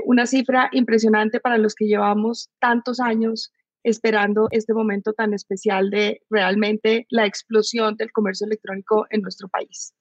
Una 0.04 0.26
cifra 0.26 0.68
impresionante 0.72 1.40
para 1.40 1.58
los 1.58 1.74
que 1.74 1.86
llevamos 1.86 2.50
tantos 2.58 2.98
años 2.98 3.52
esperando 3.84 4.48
este 4.50 4.72
momento 4.72 5.12
tan 5.12 5.34
especial 5.34 5.90
de 5.90 6.22
realmente 6.30 7.06
la 7.10 7.26
explosión 7.26 7.96
del 7.96 8.10
comercio 8.12 8.46
electrónico 8.46 9.06
en 9.10 9.20
nuestro 9.20 9.48
país. 9.48 9.92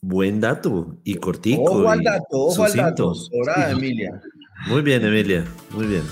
Buen 0.00 0.40
dato 0.40 0.96
y 1.04 1.16
cortico. 1.16 1.64
Ojo 1.64 1.90
al 1.90 2.02
dato, 2.02 2.24
ojo 2.30 2.64
al 2.64 2.72
dato. 2.72 3.12
Emilia. 3.68 4.22
Muy 4.68 4.82
bien, 4.82 5.04
Emilia, 5.04 5.44
muy 5.72 5.86
bien. 5.86 6.02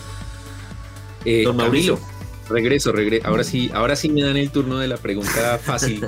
Eh, 1.25 1.45
Don 1.45 1.57
Mauricio. 1.57 1.99
Regreso, 2.49 2.93
regreso. 2.93 3.27
Ahora 3.27 3.45
sí, 3.45 3.71
ahora 3.75 3.97
sí 3.97 4.09
me 4.09 4.23
dan 4.23 4.37
el 4.37 4.51
turno 4.51 4.79
de 4.79 4.89
la 4.89 4.97
pregunta 4.97 5.59
fácil. 5.59 6.05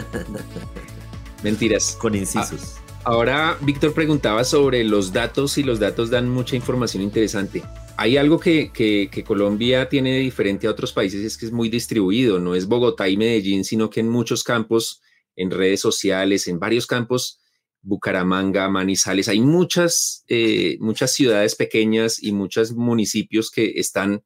Mentiras. 1.43 1.97
Con 1.99 2.15
incisos. 2.15 2.77
ahora 3.05 3.57
Víctor 3.63 3.95
preguntaba 3.95 4.45
sobre 4.45 4.85
los 4.85 5.13
datos 5.13 5.57
y 5.59 5.63
los 5.63 5.79
datos 5.79 6.11
dan 6.11 6.29
mucha 6.29 6.57
información 6.57 7.03
interesante. 7.03 7.63
Hay 7.97 8.17
algo 8.17 8.41
que, 8.41 8.71
que, 8.73 9.25
Colombia 9.25 9.89
tiene 9.89 10.19
diferente 10.19 10.67
a 10.67 10.71
otros 10.71 10.93
países, 10.93 11.23
es 11.23 11.37
que 11.37 11.45
es 11.45 11.53
muy 11.53 11.69
distribuido, 11.69 12.39
no 12.39 12.55
es 12.55 12.67
Bogotá 12.67 13.09
y 13.11 13.19
Medellín, 13.19 13.63
sino 13.63 13.91
que 13.91 14.01
en 14.01 14.09
muchos 14.09 14.43
campos, 14.43 15.03
en 15.37 15.51
redes 15.51 15.81
sociales, 15.81 16.49
en 16.49 16.59
varios 16.59 16.87
campos, 16.87 17.41
Bucaramanga, 17.83 18.71
Manizales, 18.71 19.29
hay 19.29 19.41
muchas, 19.41 20.25
eh, 20.29 20.79
muchas 20.81 21.13
ciudades 21.13 21.55
pequeñas 21.57 22.23
y 22.23 22.33
muchos 22.33 22.73
municipios 22.73 23.51
que 23.51 23.73
están 23.77 24.23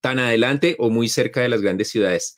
tan 0.00 0.18
adelante 0.18 0.76
o 0.78 0.90
muy 0.90 1.08
cerca 1.08 1.40
de 1.40 1.48
las 1.48 1.62
grandes 1.62 1.88
ciudades. 1.88 2.36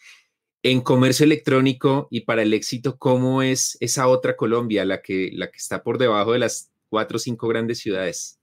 En 0.63 0.81
comercio 0.81 1.25
electrónico 1.25 2.09
y 2.11 2.21
para 2.21 2.43
el 2.43 2.55
éxito, 2.55 2.97
¿cómo 2.97 3.43
es 3.43 3.77
esa 3.81 4.07
otra 4.07 4.37
Colombia, 4.37 4.85
la 4.85 5.03
que, 5.03 5.31
la 5.33 5.51
que 5.51 5.57
está 5.57 5.83
por 5.83 5.99
debajo 5.99 6.33
de 6.33 6.39
las 6.39 6.71
cuatro 6.89 7.17
o 7.17 7.19
cinco 7.19 7.49
grandes 7.49 7.79
ciudades? 7.79 8.39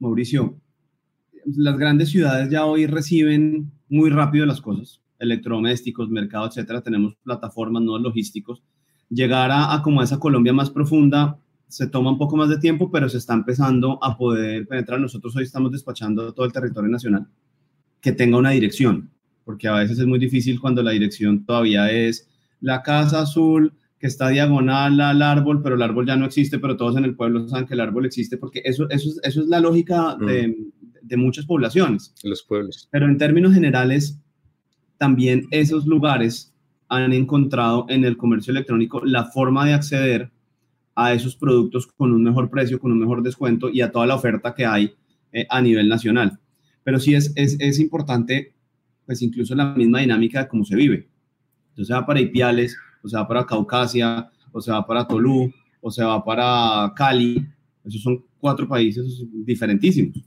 Mauricio, 0.00 0.58
las 1.46 1.78
grandes 1.78 2.10
ciudades 2.10 2.50
ya 2.50 2.64
hoy 2.64 2.86
reciben 2.86 3.70
muy 3.88 4.10
rápido 4.10 4.44
las 4.46 4.60
cosas, 4.60 5.00
electrodomésticos, 5.18 6.08
mercado, 6.08 6.46
etcétera. 6.46 6.80
Tenemos 6.82 7.14
plataformas, 7.22 7.82
no 7.82 7.96
logísticos. 7.98 8.62
Llegar 9.08 9.50
a, 9.52 9.80
como 9.84 10.02
esa 10.02 10.18
Colombia 10.18 10.52
más 10.52 10.70
profunda 10.70 11.38
se 11.68 11.86
toma 11.86 12.10
un 12.10 12.18
poco 12.18 12.36
más 12.36 12.48
de 12.48 12.58
tiempo, 12.58 12.90
pero 12.90 13.08
se 13.08 13.18
está 13.18 13.34
empezando 13.34 14.02
a 14.02 14.16
poder 14.16 14.66
penetrar. 14.66 14.98
Nosotros 14.98 15.36
hoy 15.36 15.44
estamos 15.44 15.70
despachando 15.70 16.32
todo 16.32 16.44
el 16.44 16.52
territorio 16.52 16.90
nacional 16.90 17.28
que 18.02 18.12
tenga 18.12 18.36
una 18.36 18.50
dirección. 18.50 19.08
porque 19.44 19.66
a 19.66 19.72
veces 19.72 19.98
es 19.98 20.06
muy 20.06 20.20
difícil 20.20 20.60
cuando 20.60 20.82
la 20.82 20.92
dirección 20.92 21.44
todavía 21.44 21.90
es 21.90 22.28
la 22.60 22.82
casa 22.82 23.22
azul 23.22 23.72
que 23.98 24.06
está 24.06 24.28
diagonal 24.28 25.00
al 25.00 25.20
árbol, 25.20 25.62
pero 25.62 25.74
el 25.74 25.82
árbol 25.82 26.06
ya 26.06 26.16
no 26.16 26.26
existe, 26.26 26.58
pero 26.58 26.76
todos 26.76 26.96
en 26.96 27.04
el 27.04 27.16
pueblo 27.16 27.48
saben 27.48 27.66
que 27.66 27.74
el 27.74 27.80
árbol 27.80 28.06
existe, 28.06 28.36
porque 28.36 28.62
eso, 28.64 28.88
eso, 28.90 29.10
eso 29.22 29.40
es 29.42 29.48
la 29.48 29.60
lógica 29.60 30.16
mm. 30.16 30.26
de, 30.26 30.56
de, 31.02 31.16
muchas 31.16 31.44
poblaciones. 31.46 32.14
Los 32.22 32.42
pueblos. 32.42 32.88
Pero 32.92 33.06
en 33.06 33.18
términos 33.18 33.52
generales, 33.52 34.20
también 34.98 35.46
esos 35.50 35.86
lugares 35.86 36.52
han 36.88 37.12
encontrado 37.12 37.86
en 37.88 38.04
el 38.04 38.16
comercio 38.16 38.52
electrónico 38.52 39.04
la 39.04 39.24
forma 39.24 39.66
de 39.66 39.74
acceder 39.74 40.30
a 40.94 41.12
esos 41.12 41.36
productos 41.36 41.86
con 41.86 42.12
un 42.12 42.22
mejor 42.22 42.50
precio, 42.50 42.78
con 42.78 42.92
un 42.92 42.98
mejor 42.98 43.22
descuento 43.22 43.70
y 43.70 43.80
a 43.80 43.90
toda 43.90 44.06
la 44.06 44.14
oferta 44.14 44.54
que 44.54 44.66
hay 44.66 44.94
eh, 45.32 45.46
a 45.48 45.60
nivel 45.60 45.88
nacional. 45.88 46.38
Pero 46.84 46.98
sí 46.98 47.14
es, 47.14 47.32
es, 47.36 47.56
es, 47.60 47.78
importante, 47.78 48.54
pues 49.06 49.22
incluso 49.22 49.54
la 49.54 49.74
misma 49.74 50.00
dinámica 50.00 50.42
de 50.42 50.48
cómo 50.48 50.64
se 50.64 50.76
vive. 50.76 51.08
Entonces 51.70 51.94
va 51.94 52.04
para 52.04 52.20
Ipiales, 52.20 52.76
o 53.02 53.08
se 53.08 53.16
va 53.16 53.26
para 53.26 53.46
Caucasia, 53.46 54.30
o 54.50 54.60
se 54.60 54.70
va 54.70 54.86
para 54.86 55.06
Tolú, 55.06 55.52
o 55.80 55.90
se 55.90 56.04
va 56.04 56.24
para 56.24 56.92
Cali. 56.94 57.46
Esos 57.84 58.02
son 58.02 58.24
cuatro 58.38 58.68
países 58.68 59.24
diferentísimos. 59.32 60.24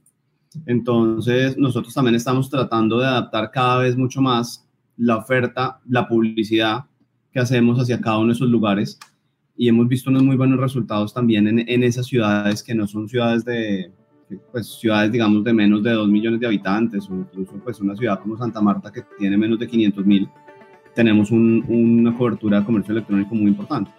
Entonces, 0.66 1.58
nosotros 1.58 1.94
también 1.94 2.16
estamos 2.16 2.50
tratando 2.50 3.00
de 3.00 3.08
adaptar 3.08 3.52
cada 3.52 3.80
vez 3.80 3.98
mucho 3.98 4.22
más 4.22 4.66
la 4.98 5.18
oferta, 5.18 5.82
la 5.88 6.08
publicidad 6.08 6.86
que 7.32 7.40
hacemos 7.40 7.78
hacia 7.78 8.00
cada 8.00 8.18
uno 8.18 8.28
de 8.28 8.34
esos 8.34 8.50
lugares 8.50 8.98
y 9.58 9.68
hemos 9.68 9.88
visto 9.88 10.10
unos 10.10 10.24
muy 10.24 10.38
buenos 10.38 10.60
resultados 10.60 11.14
también 11.14 11.48
en, 11.48 11.68
en 11.68 11.84
esas 11.84 12.06
ciudades 12.06 12.64
que 12.64 12.76
no 12.76 12.88
son 12.88 13.08
ciudades 13.08 13.44
de, 13.46 13.92
pues 14.52 14.68
ciudades 14.80 15.12
digamos 15.12 15.44
de 15.44 15.54
menos 15.54 15.84
de 15.84 15.92
2 15.92 16.08
millones 16.08 16.40
de 16.40 16.48
habitantes 16.48 17.08
o 17.10 17.16
incluso 17.16 17.54
pues 17.64 17.80
una 17.80 17.96
ciudad 17.96 18.20
como 18.20 18.38
Santa 18.38 18.62
Marta 18.62 18.92
que 18.92 19.04
tiene 19.18 19.38
menos 19.38 19.60
de 19.60 19.68
500 19.68 20.06
mil, 20.06 20.30
tenemos 20.94 21.32
un, 21.32 21.64
una 21.68 22.16
cobertura 22.18 22.60
de 22.60 22.66
comercio 22.66 22.94
electrónico 22.94 23.36
muy 23.36 23.48
importante. 23.48 23.92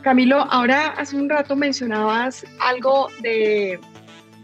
Camilo, 0.00 0.38
ahora 0.50 0.88
hace 0.88 1.16
un 1.16 1.28
rato 1.28 1.54
mencionabas 1.54 2.44
algo 2.60 3.08
de 3.22 3.78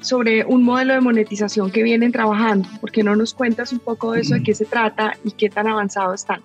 sobre 0.00 0.44
un 0.44 0.62
modelo 0.62 0.94
de 0.94 1.00
monetización 1.00 1.70
que 1.70 1.82
vienen 1.82 2.12
trabajando. 2.12 2.68
¿Por 2.80 2.92
qué 2.92 3.02
no 3.02 3.16
nos 3.16 3.34
cuentas 3.34 3.72
un 3.72 3.80
poco 3.80 4.12
de 4.12 4.20
eso, 4.20 4.34
de 4.34 4.42
qué 4.42 4.54
se 4.54 4.64
trata 4.64 5.14
y 5.24 5.32
qué 5.32 5.48
tan 5.48 5.66
avanzado 5.66 6.14
están? 6.14 6.40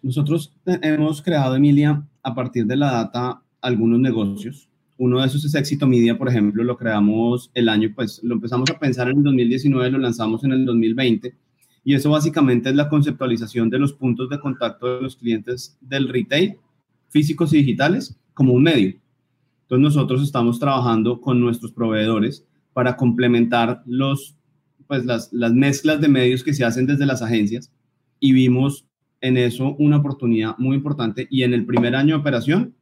Nosotros 0.00 0.54
hemos 0.64 1.20
creado, 1.20 1.56
Emilia, 1.56 2.02
a 2.22 2.34
partir 2.34 2.64
de 2.66 2.76
la 2.76 2.92
data, 2.92 3.42
algunos 3.60 4.00
negocios. 4.00 4.68
Uno 4.98 5.20
de 5.20 5.28
esos 5.28 5.44
es 5.44 5.54
Éxito 5.54 5.86
Media, 5.86 6.18
por 6.18 6.28
ejemplo, 6.28 6.64
lo 6.64 6.76
creamos 6.76 7.52
el 7.54 7.68
año, 7.68 7.92
pues 7.94 8.20
lo 8.24 8.34
empezamos 8.34 8.68
a 8.70 8.78
pensar 8.78 9.08
en 9.08 9.18
el 9.18 9.22
2019, 9.22 9.92
lo 9.92 9.98
lanzamos 9.98 10.42
en 10.42 10.52
el 10.52 10.66
2020. 10.66 11.34
Y 11.84 11.94
eso 11.94 12.10
básicamente 12.10 12.68
es 12.68 12.74
la 12.74 12.88
conceptualización 12.88 13.70
de 13.70 13.78
los 13.78 13.92
puntos 13.92 14.28
de 14.28 14.40
contacto 14.40 14.96
de 14.96 15.02
los 15.02 15.14
clientes 15.14 15.78
del 15.80 16.08
retail, 16.08 16.56
físicos 17.10 17.52
y 17.52 17.58
digitales, 17.58 18.18
como 18.34 18.52
un 18.52 18.64
medio. 18.64 18.96
Entonces 19.62 19.82
nosotros 19.82 20.22
estamos 20.22 20.58
trabajando 20.58 21.20
con 21.20 21.40
nuestros 21.40 21.70
proveedores 21.70 22.44
para 22.72 22.96
complementar 22.96 23.82
los, 23.86 24.36
pues 24.88 25.04
las, 25.04 25.32
las 25.32 25.52
mezclas 25.52 26.00
de 26.00 26.08
medios 26.08 26.42
que 26.42 26.54
se 26.54 26.64
hacen 26.64 26.86
desde 26.86 27.06
las 27.06 27.22
agencias 27.22 27.70
y 28.18 28.32
vimos 28.32 28.84
en 29.20 29.36
eso 29.36 29.76
una 29.78 29.98
oportunidad 29.98 30.56
muy 30.58 30.76
importante 30.76 31.28
y 31.30 31.42
en 31.44 31.54
el 31.54 31.66
primer 31.66 31.94
año 31.94 32.14
de 32.14 32.20
operación 32.20 32.74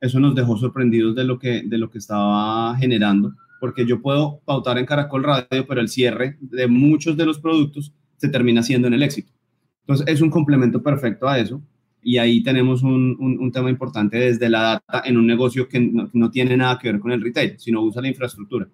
eso 0.00 0.20
nos 0.20 0.34
dejó 0.34 0.56
sorprendidos 0.56 1.14
de 1.14 1.24
lo 1.24 1.38
que, 1.38 1.62
de 1.64 1.78
lo 1.78 1.90
que 1.90 1.98
estaba 1.98 2.76
generando, 2.76 3.34
porque 3.60 3.86
yo 3.86 4.02
puedo 4.02 4.40
pautar 4.44 4.78
en 4.78 4.86
Caracol 4.86 5.24
Radio, 5.24 5.66
pero 5.66 5.80
el 5.80 5.88
cierre 5.88 6.36
de 6.40 6.66
muchos 6.66 7.16
de 7.16 7.26
los 7.26 7.38
productos 7.38 7.92
se 8.16 8.28
termina 8.28 8.62
siendo 8.62 8.88
en 8.88 8.94
el 8.94 9.02
éxito. 9.02 9.32
Entonces 9.80 10.06
es 10.08 10.20
un 10.20 10.30
complemento 10.30 10.82
perfecto 10.82 11.28
a 11.28 11.38
eso 11.38 11.62
y 12.02 12.18
ahí 12.18 12.42
tenemos 12.42 12.82
un, 12.82 13.16
un, 13.18 13.52
tema 13.52 13.70
importante 13.70 14.16
desde 14.18 14.48
la 14.48 14.62
data 14.62 15.02
en 15.04 15.16
un 15.16 15.26
negocio 15.26 15.68
que 15.68 15.80
no, 15.80 16.08
no, 16.12 16.30
tiene 16.30 16.56
nada 16.56 16.78
que 16.78 16.92
ver 16.92 17.00
con 17.00 17.10
el 17.10 17.20
retail, 17.20 17.58
sino 17.58 17.82
usa 17.82 18.02
la 18.02 18.08
infraestructura. 18.08 18.68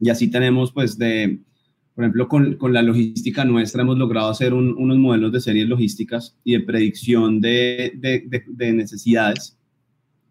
Y 0.00 0.08
así 0.08 0.28
tenemos 0.30 0.72
pues 0.72 0.98
de, 0.98 1.40
por 1.94 2.04
ejemplo, 2.04 2.28
con, 2.28 2.56
con 2.56 2.72
la 2.72 2.82
logística 2.82 3.44
nuestra 3.44 3.82
hemos 3.82 3.98
logrado 3.98 4.30
hacer 4.30 4.52
unos 4.52 4.98
modelos 4.98 5.32
de 5.32 5.40
series 5.40 5.68
logísticas 5.68 6.38
y 6.42 6.52
de 6.52 6.60
predicción 6.60 7.40
de, 7.40 7.92
de, 7.96 8.44
de 8.48 8.72
necesidades 8.72 9.56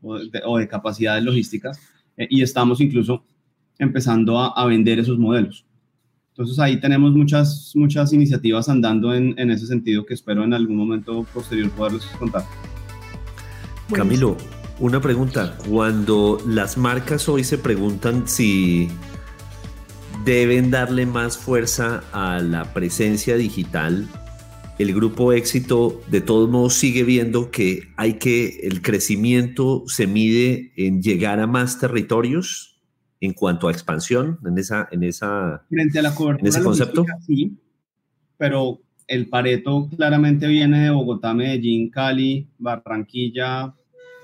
o 0.05 0.57
de, 0.57 0.67
capacidades 0.67 1.23
logísticas 1.23 1.79
eh, 2.17 2.27
y 2.29 2.41
estamos 2.41 2.79
incluso 2.81 3.25
empezando 3.77 4.39
a, 4.39 4.47
a, 4.49 4.65
vender 4.65 4.99
esos 4.99 5.17
modelos. 5.17 5.65
Entonces 6.29 6.59
ahí 6.59 6.79
tenemos 6.79 7.13
muchas, 7.13 7.71
muchas 7.75 8.13
iniciativas 8.13 8.69
andando 8.69 9.13
en, 9.13 9.33
en 9.37 9.51
ese 9.51 9.67
sentido 9.67 10.05
que 10.05 10.13
espero 10.13 10.43
en 10.43 10.53
algún 10.53 10.75
momento 10.75 11.23
posterior 11.33 11.69
poderles 11.71 12.05
contar. 12.19 12.43
Camilo, 13.91 14.37
una 14.79 14.99
pregunta. 14.99 15.57
Cuando 15.69 16.39
las 16.47 16.77
marcas 16.77 17.29
hoy 17.29 17.43
se 17.43 17.57
preguntan 17.57 18.27
si 18.27 18.89
deben 20.25 20.71
darle 20.71 21.05
más 21.05 21.37
fuerza 21.37 22.03
a 22.11 22.39
la 22.39 22.73
presencia 22.73 23.37
digital. 23.37 24.07
El 24.77 24.93
grupo 24.93 25.31
éxito 25.31 26.01
de 26.11 26.21
todos 26.21 26.49
modos 26.49 26.73
sigue 26.73 27.03
viendo 27.03 27.49
que 27.49 27.83
hay 27.95 28.15
que 28.15 28.59
el 28.63 28.81
crecimiento 28.81 29.83
se 29.87 30.05
mide 30.05 30.73
en 30.75 31.01
llegar 31.01 31.39
a 31.39 31.47
más 31.47 31.79
territorios 31.79 32.77
en 33.21 33.33
cuanto 33.33 33.67
a 33.67 33.71
expansión 33.71 34.37
en 34.45 34.57
esa 34.57 34.89
en 34.91 35.03
esa 35.03 35.63
frente 35.69 35.99
a 35.99 36.01
la 36.01 36.13
cobertura 36.13 36.49
ese 36.49 36.61
concepto. 36.61 37.05
Sí, 37.25 37.57
pero 38.37 38.81
el 39.07 39.29
Pareto 39.29 39.89
claramente 39.95 40.47
viene 40.47 40.83
de 40.83 40.89
Bogotá, 40.89 41.33
Medellín, 41.33 41.89
Cali, 41.89 42.47
Barranquilla 42.57 43.73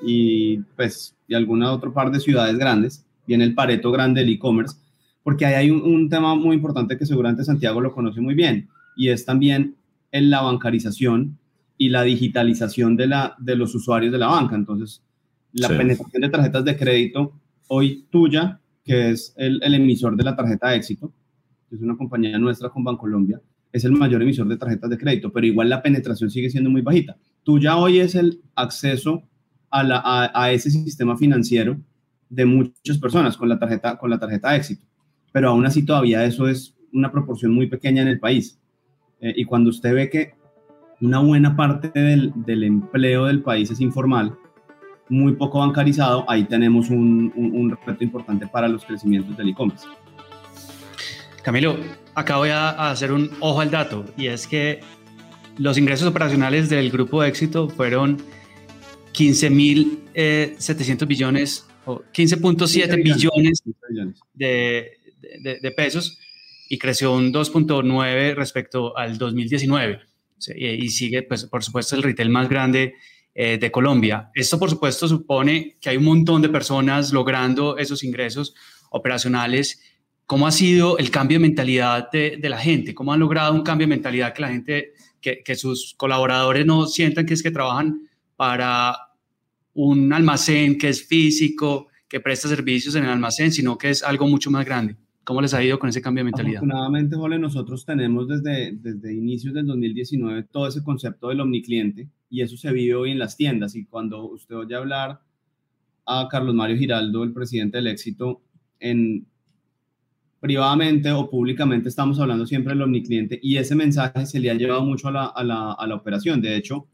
y 0.06 0.58
pues 0.76 1.16
y 1.28 1.34
alguna 1.34 1.72
otro 1.72 1.94
par 1.94 2.12
de 2.12 2.20
ciudades 2.20 2.58
grandes. 2.58 3.06
Viene 3.26 3.46
el 3.46 3.54
Pareto 3.54 3.90
grande 3.92 4.20
del 4.22 4.34
e-commerce 4.34 4.76
porque 5.24 5.46
ahí 5.46 5.54
hay 5.54 5.70
un, 5.70 6.10
tema 6.10 6.36
muy 6.36 6.56
importante 6.56 6.98
que 6.98 7.06
seguramente 7.06 7.44
Santiago 7.44 7.80
lo 7.82 7.94
conoce 7.94 8.22
muy 8.22 8.34
bien, 8.34 8.68
y 8.96 9.10
es 9.10 9.26
también 9.26 9.76
en 10.12 10.30
la 10.30 10.42
bancarización 10.42 11.38
y 11.78 11.90
la 11.90 12.04
digitalización 12.04 12.96
de, 12.96 13.08
la, 13.08 13.36
de 13.40 13.56
los 13.56 13.74
usuarios 13.76 14.12
de 14.12 14.18
la 14.18 14.28
banca. 14.28 14.56
Entonces, 14.56 15.04
la 15.54 15.68
penetración 15.70 16.22
de 16.22 16.30
tarjetas 16.30 16.66
de 16.66 16.78
crédito, 16.78 17.34
hoy 17.68 18.06
tuya, 18.10 18.60
que 18.84 19.12
es 19.12 19.34
el, 19.38 19.62
el 19.64 19.74
emisor 19.74 20.16
de 20.16 20.24
la 20.24 20.36
tarjeta 20.36 20.70
de 20.70 20.78
éxito, 20.78 21.12
que 21.70 21.76
es 21.76 21.82
una 21.82 21.98
compañía 21.98 22.38
nuestra 22.38 22.70
con 22.70 22.84
Bancolombia, 22.84 23.42
es 23.72 23.86
el 23.86 23.94
mayor 23.94 24.22
emisor 24.22 24.48
de 24.48 24.58
tarjetas 24.58 24.90
de 24.90 24.98
crédito, 24.98 25.32
pero 25.32 25.48
igual 25.48 25.70
la 25.70 25.82
penetración 25.82 26.30
sigue 26.30 26.50
siendo 26.50 26.70
muy 26.70 26.82
bajita. 26.82 27.18
Tuya 27.44 27.78
hoy 27.78 28.00
es 28.00 28.16
el 28.16 28.42
acceso 28.56 29.24
a, 29.70 29.84
la, 29.84 30.02
a, 30.04 30.32
a 30.34 30.52
ese 30.52 30.70
sistema 30.70 31.18
financiero 31.18 31.78
de 32.30 32.46
muchas 32.46 32.98
personas 32.98 33.38
con 33.38 33.50
la 33.50 33.58
tarjeta, 33.58 33.98
con 33.98 34.10
la 34.10 34.20
tarjeta 34.20 34.52
de 34.52 34.58
éxito 34.58 34.86
pero 35.32 35.50
aún 35.50 35.66
así 35.66 35.84
todavía 35.86 36.26
eso 36.26 36.48
es 36.48 36.76
una 36.94 37.12
proporción 37.12 37.54
muy 37.54 37.68
pequeña 37.68 38.02
en 38.02 38.10
el 38.10 38.20
país. 38.20 38.60
Eh, 39.22 39.34
y 39.38 39.46
cuando 39.46 39.70
usted 39.70 39.94
ve 39.94 40.10
que 40.10 40.34
una 41.00 41.20
buena 41.20 41.56
parte 41.56 41.92
del, 41.94 42.32
del, 42.36 42.64
empleo 42.64 43.26
del 43.26 43.42
país 43.42 43.72
es 43.72 43.80
informal, 43.80 44.36
muy 45.10 45.34
poco 45.34 45.60
bancarizado, 45.60 46.26
ahí 46.30 46.44
tenemos 46.44 46.90
un, 46.90 47.32
un, 47.36 47.78
reto 47.86 48.04
importante 48.04 48.48
para 48.48 48.68
los 48.68 48.86
crecimientos 48.86 49.36
del 49.36 49.50
e-commerce. 49.50 49.88
Camilo, 51.44 51.78
acá 52.16 52.38
voy 52.38 52.50
a 52.50 52.92
hacer 52.92 53.12
un 53.12 53.30
ojo 53.40 53.62
al 53.62 53.72
dato 53.72 54.06
y 54.16 54.28
es 54.28 54.48
que 54.48 54.80
los 55.58 55.78
ingresos 55.78 56.08
operacionales 56.08 56.70
del 56.70 56.92
grupo 56.92 57.22
de 57.22 57.30
éxito 57.30 57.68
fueron 57.68 58.18
15.700 59.14 60.02
eh, 60.14 61.06
billones 61.06 61.68
o 61.86 62.02
15.7 62.14 63.04
billones 63.04 63.64
de, 64.34 64.92
de, 65.62 65.72
pesos 65.72 66.20
y 66.72 66.78
creció 66.78 67.14
un 67.14 67.34
2.9 67.34 68.34
respecto 68.34 68.98
al 68.98 69.18
2019. 69.18 70.00
Y 70.56 70.88
sigue, 70.88 71.22
pues, 71.24 71.44
por 71.44 71.66
supuesto, 71.66 71.98
el 71.98 72.02
retail 72.02 72.30
más 72.30 72.48
grande 72.48 72.96
eh, 73.36 73.58
de 73.58 73.70
Colombia. 73.70 74.32
Esto, 74.34 74.58
por 74.58 74.70
supuesto, 74.70 75.06
supone 75.06 75.76
que 75.82 75.90
hay 75.90 75.98
un 75.98 76.06
montón 76.06 76.42
de 76.42 76.48
personas 76.48 77.12
logrando 77.12 77.78
esos 77.78 78.06
ingresos 78.06 78.56
operacionales. 78.90 79.82
¿Cómo 80.26 80.48
ha 80.48 80.52
sido 80.54 80.98
el 80.98 81.12
cambio 81.12 81.40
de 81.40 81.42
mentalidad 81.42 82.10
de, 82.10 82.40
la 82.42 82.58
gente? 82.58 82.96
¿Cómo 82.96 83.12
han 83.12 83.20
logrado 83.20 83.54
un 83.54 83.64
cambio 83.64 83.86
de 83.86 83.90
mentalidad 83.90 84.34
que 84.34 84.42
la 84.42 84.48
gente, 84.48 84.94
que, 85.20 85.44
que 85.44 85.56
sus 85.56 85.94
colaboradores 85.98 86.66
no 86.66 86.86
sientan 86.86 87.26
que 87.26 87.34
es 87.34 87.44
que 87.44 87.52
trabajan 87.52 88.08
para 88.38 88.96
un 89.74 90.14
almacén 90.14 90.78
que 90.78 90.88
es 90.88 91.06
físico, 91.06 91.90
que 92.08 92.22
presta 92.22 92.48
servicios 92.48 92.96
en 92.96 93.04
el 93.04 93.10
almacén, 93.10 93.52
sino 93.52 93.78
que 93.78 93.90
es 93.90 94.04
algo 94.04 94.26
mucho 94.26 94.50
más 94.50 94.64
grande? 94.64 94.96
¿Cómo 95.24 95.42
les 95.42 95.54
ha 95.54 95.64
ido 95.64 95.78
con 95.78 95.90
ese 95.90 96.02
cambio 96.02 96.22
de 96.22 96.26
mentalidad? 96.26 96.58
Afortunadamente, 96.58 97.16
Jole, 97.16 97.38
nosotros 97.38 97.86
tenemos 97.86 98.28
desde, 98.28 98.72
desde 98.74 99.14
inicios 99.14 99.54
del 99.54 99.68
2019 99.68 100.44
todo 100.52 100.68
ese 100.68 100.84
concepto 100.84 101.30
del 101.30 101.42
omnicliente 101.42 102.10
y 102.30 102.42
eso 102.42 102.58
se 102.58 102.72
vive 102.72 102.96
hoy 102.96 103.12
en 103.12 103.20
las 103.20 103.38
tiendas. 103.38 103.76
Y 103.76 103.86
cuando 103.86 104.26
usted 104.26 104.56
oye 104.56 104.76
hablar 104.76 105.22
a 106.08 106.28
Carlos 106.30 106.56
Mario 106.56 106.78
Giraldo, 106.78 107.24
el 107.24 107.34
presidente 107.34 107.78
del 107.78 107.88
éxito, 107.88 108.42
en 108.80 109.28
privadamente 110.40 111.12
o 111.12 111.30
públicamente 111.30 111.88
estamos 111.88 112.20
hablando 112.20 112.48
siempre 112.48 112.74
del 112.74 112.82
omnicliente 112.82 113.40
y 113.44 113.58
ese 113.58 113.76
mensaje 113.76 114.26
se 114.26 114.40
le 114.40 114.50
ha 114.50 114.56
llevado 114.56 114.84
mucho 114.84 115.10
a 115.10 115.12
la, 115.12 115.26
a 115.26 115.44
la, 115.44 115.74
a 115.74 115.86
la 115.86 115.96
operación. 115.96 116.42
De 116.42 116.56
hecho, 116.56 116.88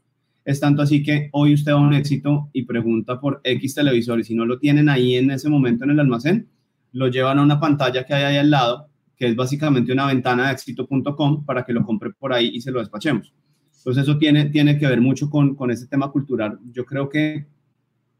es 0.44 0.60
tanto 0.60 0.82
así 0.82 1.02
que 1.02 1.30
hoy 1.32 1.54
usted 1.54 1.72
va 1.72 1.78
a 1.78 1.80
un 1.80 1.94
éxito 1.94 2.50
y 2.52 2.64
pregunta 2.64 3.18
por 3.18 3.40
X 3.42 3.74
televisor 3.74 4.20
y 4.20 4.24
si 4.24 4.34
no 4.34 4.44
lo 4.44 4.58
tienen 4.58 4.90
ahí 4.90 5.14
en 5.16 5.30
ese 5.30 5.48
momento 5.48 5.84
en 5.84 5.92
el 5.92 6.00
almacén, 6.00 6.46
lo 6.92 7.08
llevan 7.08 7.38
a 7.38 7.42
una 7.42 7.60
pantalla 7.60 8.04
que 8.04 8.14
hay 8.14 8.24
ahí 8.24 8.36
al 8.36 8.50
lado, 8.50 8.88
que 9.16 9.26
es 9.26 9.36
básicamente 9.36 9.92
una 9.92 10.06
ventana 10.06 10.46
de 10.46 10.52
éxito.com 10.52 11.44
para 11.44 11.64
que 11.64 11.72
lo 11.72 11.84
compre 11.84 12.10
por 12.12 12.32
ahí 12.32 12.50
y 12.54 12.60
se 12.60 12.70
lo 12.70 12.80
despachemos. 12.80 13.32
Entonces 13.78 14.02
eso 14.02 14.18
tiene, 14.18 14.46
tiene 14.46 14.78
que 14.78 14.86
ver 14.86 15.00
mucho 15.00 15.30
con, 15.30 15.54
con 15.54 15.70
ese 15.70 15.86
tema 15.86 16.10
cultural. 16.10 16.58
Yo 16.72 16.84
creo 16.84 17.08
que 17.08 17.46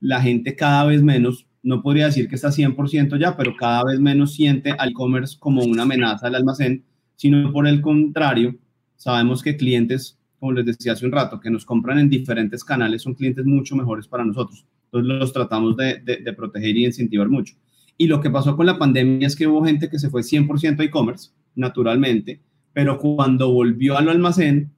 la 0.00 0.20
gente 0.20 0.54
cada 0.54 0.84
vez 0.86 1.02
menos, 1.02 1.46
no 1.62 1.82
podría 1.82 2.06
decir 2.06 2.28
que 2.28 2.36
está 2.36 2.48
100% 2.48 3.18
ya, 3.18 3.36
pero 3.36 3.56
cada 3.56 3.84
vez 3.84 4.00
menos 4.00 4.34
siente 4.34 4.72
al 4.72 4.90
e-commerce 4.90 5.36
como 5.38 5.62
una 5.62 5.82
amenaza 5.82 6.28
al 6.28 6.36
almacén, 6.36 6.84
sino 7.16 7.52
por 7.52 7.66
el 7.66 7.80
contrario, 7.80 8.56
sabemos 8.96 9.42
que 9.42 9.56
clientes, 9.56 10.18
como 10.38 10.52
les 10.52 10.66
decía 10.66 10.92
hace 10.92 11.04
un 11.04 11.12
rato, 11.12 11.40
que 11.40 11.50
nos 11.50 11.64
compran 11.64 11.98
en 11.98 12.08
diferentes 12.08 12.64
canales 12.64 13.02
son 13.02 13.14
clientes 13.14 13.44
mucho 13.44 13.74
mejores 13.74 14.06
para 14.06 14.24
nosotros. 14.24 14.64
Entonces 14.84 15.18
los 15.18 15.32
tratamos 15.32 15.76
de, 15.76 15.98
de, 15.98 16.18
de 16.18 16.32
proteger 16.32 16.76
y 16.76 16.86
incentivar 16.86 17.28
mucho. 17.28 17.54
Y 18.00 18.06
lo 18.06 18.20
que 18.20 18.30
pasó 18.30 18.56
con 18.56 18.64
la 18.64 18.78
pandemia 18.78 19.26
es 19.26 19.34
que 19.34 19.48
hubo 19.48 19.64
gente 19.64 19.90
que 19.90 19.98
se 19.98 20.08
fue 20.08 20.22
100% 20.22 20.80
a 20.80 20.84
e-commerce, 20.84 21.32
naturalmente, 21.56 22.40
pero 22.72 22.96
cuando 22.96 23.52
volvió 23.52 23.98
al 23.98 24.08
almacén, 24.08 24.72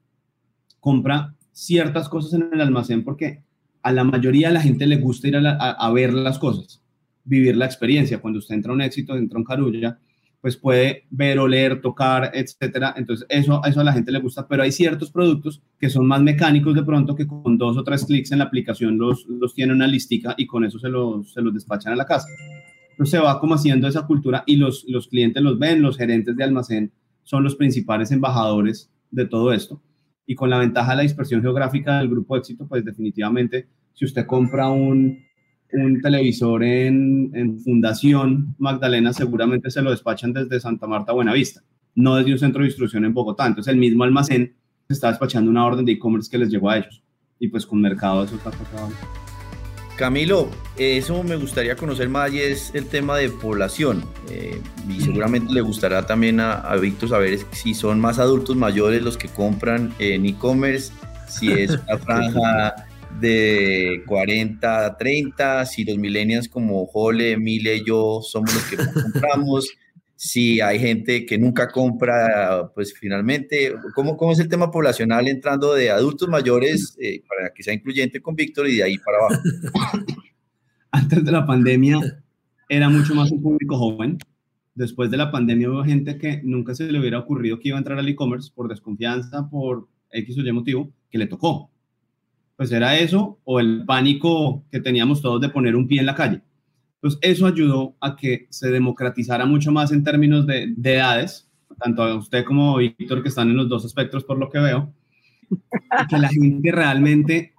compra 0.81 1.35
ciertas 1.53 2.09
cosas 2.09 2.33
en 2.33 2.49
el 2.51 2.63
almacén 2.63 3.05
porque 3.05 3.43
a 3.83 3.93
la 3.93 4.05
mayoría 4.05 4.49
de 4.49 4.55
la 4.55 4.63
gente 4.63 4.87
le 4.87 4.97
gusta 4.97 5.29
ir 5.29 5.37
a, 5.37 5.93
ver 5.93 6.15
las 6.15 6.39
cosas, 6.39 6.83
vivir 7.25 7.57
la 7.57 7.67
experiencia. 7.67 8.21
Cuando 8.21 8.39
usted 8.39 8.55
entra 8.55 8.73
a 8.73 8.75
un 8.75 8.81
éxito, 8.81 9.17
entra 9.17 9.37
a 9.37 9.41
un 9.41 9.45
carulla, 9.45 9.99
pues 10.41 10.57
puede 10.57 11.05
ver, 11.11 11.39
oler, 11.39 11.81
tocar, 11.81 12.31
etcétera. 12.33 12.95
Entonces, 12.97 13.27
eso, 13.29 13.61
eso 13.65 13.81
a 13.81 13.85
la 13.85 13.93
gente 13.93 14.13
le 14.13 14.21
gusta, 14.21 14.49
pero 14.49 14.63
hay 14.63 14.73
ciertos 14.73 15.11
productos 15.11 15.63
que 15.79 15.91
son 15.91 16.07
más 16.07 16.23
mecánicos 16.23 16.75
de 16.75 16.83
pronto 16.83 17.15
que 17.15 17.27
con 17.27 17.59
dos 17.59 17.77
o 17.77 17.85
tres 17.85 18.05
clics 18.07 18.33
en 18.33 18.39
la 18.39 18.45
aplicación 18.45 18.97
los, 18.97 19.27
los 19.27 19.55
tiene 19.55 19.73
una 19.73 19.87
listica 19.87 20.35
y 20.39 20.47
con 20.47 20.65
eso 20.65 20.79
se 20.79 20.89
los, 20.89 21.33
se 21.33 21.43
los 21.43 21.53
despachan 21.53 21.93
a 21.93 21.97
la 21.97 22.07
casa. 22.07 22.29
Entonces, 23.01 23.19
se 23.19 23.25
va 23.25 23.41
como 23.41 23.55
haciendo 23.55 23.89
esa 23.89 24.07
cultura 24.07 24.45
y 24.47 24.57
los, 24.57 24.85
los 24.87 25.09
clientes 25.09 25.43
los 25.43 25.59
ven, 25.59 25.81
los 25.81 25.97
gerentes 25.97 26.37
de 26.37 26.45
almacén 26.45 26.93
son 27.23 27.43
los 27.43 27.57
principales 27.57 28.11
embajadores 28.11 28.93
de 29.11 29.25
todo 29.25 29.55
esto 29.55 29.81
y 30.27 30.35
con 30.35 30.51
la 30.51 30.59
ventaja 30.59 30.91
de 30.91 30.97
la 30.97 31.03
dispersión 31.05 31.41
geográfica 31.41 31.99
del 31.99 32.11
grupo 32.11 32.37
éxito, 32.37 32.69
pues 32.69 32.85
definitivamente 32.85 33.69
si 33.95 34.05
usted 34.05 34.27
compra 34.27 34.69
un, 34.69 35.19
un 35.73 36.01
televisor 36.03 36.63
en, 36.63 37.31
en, 37.35 37.59
Fundación 37.61 38.55
Magdalena, 38.59 39.15
seguramente 39.15 39.71
se 39.71 39.81
lo 39.81 39.93
despachan 39.93 40.35
desde 40.35 40.61
Santa 40.61 40.87
Marta 40.87 41.15
Buenavista, 41.15 41.63
no 41.95 42.17
desde 42.17 42.33
un 42.33 42.39
centro 42.39 42.61
de 42.61 42.67
distribución 42.67 43.07
en 43.07 43.15
Bogotá. 43.15 43.47
Entonces 43.47 43.73
el 43.73 43.81
mismo 43.81 44.05
almacén 44.05 44.55
está 44.91 45.09
despachando 45.09 45.51
una 45.51 45.65
orden 45.65 45.87
de 45.87 45.93
e-commerce 45.93 46.31
que 46.31 46.37
les 46.37 46.51
llegó 46.51 46.69
a 46.69 46.77
ellos. 46.77 47.03
Y 47.39 47.49
pues 47.49 47.65
con 47.65 47.81
mercado 47.81 48.25
eso 48.25 48.37
está 48.37 48.51
pasando. 48.51 48.95
Camilo, 50.01 50.49
eso 50.79 51.23
me 51.23 51.37
gustaría 51.37 51.77
conocer 51.77 52.09
más 52.09 52.33
y 52.33 52.41
es 52.41 52.71
el 52.75 52.87
tema 52.87 53.19
de 53.19 53.29
población. 53.29 54.03
Eh, 54.31 54.59
y 54.89 54.99
seguramente 55.03 55.53
le 55.53 55.61
gustará 55.61 56.07
también 56.07 56.41
a, 56.41 56.55
a, 56.55 56.77
Víctor 56.77 57.11
saber 57.11 57.39
si 57.53 57.75
son 57.75 58.01
más 58.01 58.19
adultos 58.19 58.57
mayores 58.57 59.03
los 59.03 59.19
que 59.19 59.29
compran 59.29 59.93
en 59.99 60.25
e-commerce, 60.25 60.91
si 61.29 61.53
es 61.53 61.73
una 61.73 61.99
franja 62.03 62.75
de 63.21 64.03
40 64.07 64.87
a 64.87 64.97
30, 64.97 65.67
si 65.67 65.85
los 65.85 65.99
millennials 65.99 66.49
como 66.49 66.87
Jole, 66.87 67.37
Mile, 67.37 67.85
yo 67.85 68.23
somos 68.23 68.55
los 68.55 68.65
que 68.65 68.77
compramos, 69.03 69.69
si 70.23 70.61
hay 70.61 70.79
gente 70.79 71.25
que 71.25 71.39
nunca 71.39 71.69
compra, 71.69 72.71
pues 72.75 72.93
finalmente, 72.93 73.73
¿cómo, 73.95 74.19
cómo 74.19 74.33
es 74.33 74.39
el 74.39 74.51
tema 74.51 74.71
poblacional 74.71 75.27
entrando 75.29 75.73
de 75.73 75.89
adultos 75.89 76.29
mayores 76.29 76.95
eh, 77.01 77.23
para 77.27 77.55
que 77.55 77.63
sea 77.63 77.73
incluyente 77.73 78.21
con 78.21 78.37
Víctor 78.37 78.69
y 78.69 78.77
de 78.77 78.83
ahí 78.83 78.99
para 78.99 79.17
abajo? 79.17 79.43
Antes 80.91 81.25
de 81.25 81.33
la 81.33 81.47
pandemia 81.47 81.99
era 82.69 82.91
mucho 82.91 83.15
más 83.15 83.31
un 83.31 83.41
público 83.41 83.79
joven. 83.79 84.19
Después 84.75 85.11
de 85.11 85.17
la 85.17 85.33
pandemia 85.33 85.71
hubo 85.71 85.85
gente 85.85 86.19
que 86.19 86.43
nunca 86.45 86.75
se 86.75 86.93
le 86.93 87.01
hubiera 87.01 87.19
ocurrido 87.19 87.59
que 87.59 87.69
iba 87.69 87.79
a 87.79 87.81
entrar 87.81 87.99
al 87.99 88.07
e-commerce 88.07 88.53
por 88.55 88.69
desconfianza, 88.69 89.49
por 89.49 89.89
X 90.11 90.37
o 90.37 90.43
Y 90.43 90.53
motivo, 90.53 90.93
que 91.11 91.17
le 91.17 91.29
tocó. 91.29 91.71
Pues 92.57 92.71
era 92.73 92.99
eso 92.99 93.39
o 93.45 93.59
el 93.59 93.87
pánico 93.87 94.67
que 94.71 94.81
teníamos 94.81 95.23
todos 95.23 95.41
de 95.41 95.49
poner 95.49 95.77
un 95.77 95.89
pie 95.89 96.01
en 96.01 96.07
la 96.07 96.15
calle. 96.15 96.43
Entonces, 97.03 97.19
eso 97.23 97.47
ayudó 97.47 97.97
a 98.01 98.15
que 98.15 98.47
se 98.51 98.71
democratizara 98.71 99.47
mucho 99.47 99.73
más 99.73 99.91
en 99.91 100.05
términos 100.05 100.47
de, 100.47 100.75
de 100.77 100.95
edades, 100.95 101.49
tanto 101.83 102.03
a 102.03 102.15
usted 102.15 102.45
como 102.45 102.77
a 102.77 102.79
Víctor, 102.79 103.23
que 103.23 103.31
están 103.31 103.49
en 103.49 103.57
los 103.57 103.71
dos 103.71 103.87
espectros 103.87 104.23
por 104.23 104.39
lo 104.39 104.51
que 104.51 104.59
veo, 104.59 104.93
que 106.11 106.19
la 106.19 106.29
gente 106.29 106.71
realmente, 106.71 107.55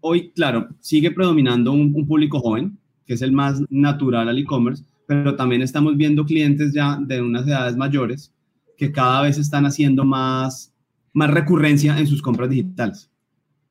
hoy, 0.00 0.32
claro, 0.32 0.68
sigue 0.80 1.10
predominando 1.12 1.72
un, 1.72 1.94
un 1.94 2.06
público 2.06 2.40
joven, 2.40 2.78
que 3.06 3.14
es 3.14 3.22
el 3.22 3.32
más 3.32 3.62
natural 3.70 4.28
al 4.28 4.38
e-commerce, 4.38 4.84
pero 5.06 5.34
también 5.34 5.62
estamos 5.62 5.96
viendo 5.96 6.26
clientes 6.26 6.74
ya 6.74 6.98
de 7.00 7.22
unas 7.22 7.46
edades 7.46 7.76
mayores 7.76 8.34
que 8.76 8.92
cada 8.92 9.22
vez 9.22 9.38
están 9.38 9.64
haciendo 9.64 10.04
más, 10.04 10.74
más 11.14 11.30
recurrencia 11.30 11.98
en 11.98 12.06
sus 12.06 12.20
compras 12.20 12.50
digitales. 12.50 13.10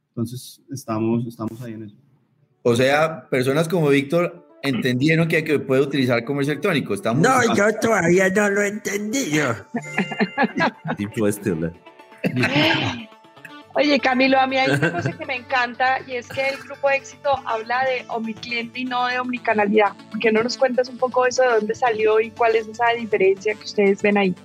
Entonces, 0.10 0.62
estamos, 0.72 1.26
estamos 1.28 1.62
ahí 1.62 1.74
en 1.74 1.84
eso. 1.84 1.96
O 2.63 2.76
sea, 2.76 3.28
personas 3.30 3.67
como 3.67 3.89
Víctor 3.89 4.40
entendieron 4.63 5.28
que, 5.28 5.43
que 5.43 5.60
puede 5.60 5.82
utilizar 5.82 6.24
comercio 6.24 6.54
electrónico. 6.54 6.93
Estamos... 6.93 7.21
No, 7.21 7.56
yo 7.56 7.65
todavía 7.82 8.30
no 8.30 8.50
lo 8.50 8.62
entendí. 8.62 9.32
Yo. 9.32 9.54
Oye, 13.74 14.00
Camilo, 14.00 14.39
a 14.39 14.47
mí 14.47 14.58
hay 14.58 14.69
una 14.69 14.91
cosa 14.91 15.13
que 15.13 15.26
me 15.26 15.36
encanta 15.38 16.00
y 16.06 16.15
es 16.15 16.28
que 16.28 16.50
el 16.50 16.58
grupo 16.58 16.89
de 16.89 16.97
éxito 16.97 17.30
habla 17.45 17.86
de 17.86 18.04
omnicliente 18.10 18.82
y 18.82 18.86
no 18.86 19.08
de 19.08 19.17
omnicanalidad. 19.19 19.93
¿Por 20.10 20.19
qué 20.19 20.32
no 20.32 20.43
nos 20.43 20.58
cuentas 20.58 20.89
un 20.89 20.97
poco 20.97 21.26
eso 21.26 21.41
de 21.43 21.50
dónde 21.50 21.76
salió 21.76 22.19
y 22.19 22.32
cuál 22.32 22.56
es 22.56 22.67
esa 22.67 22.86
diferencia 22.97 23.54
que 23.56 23.63
ustedes 23.63 24.02
ven 24.02 24.17
ahí? 24.17 24.36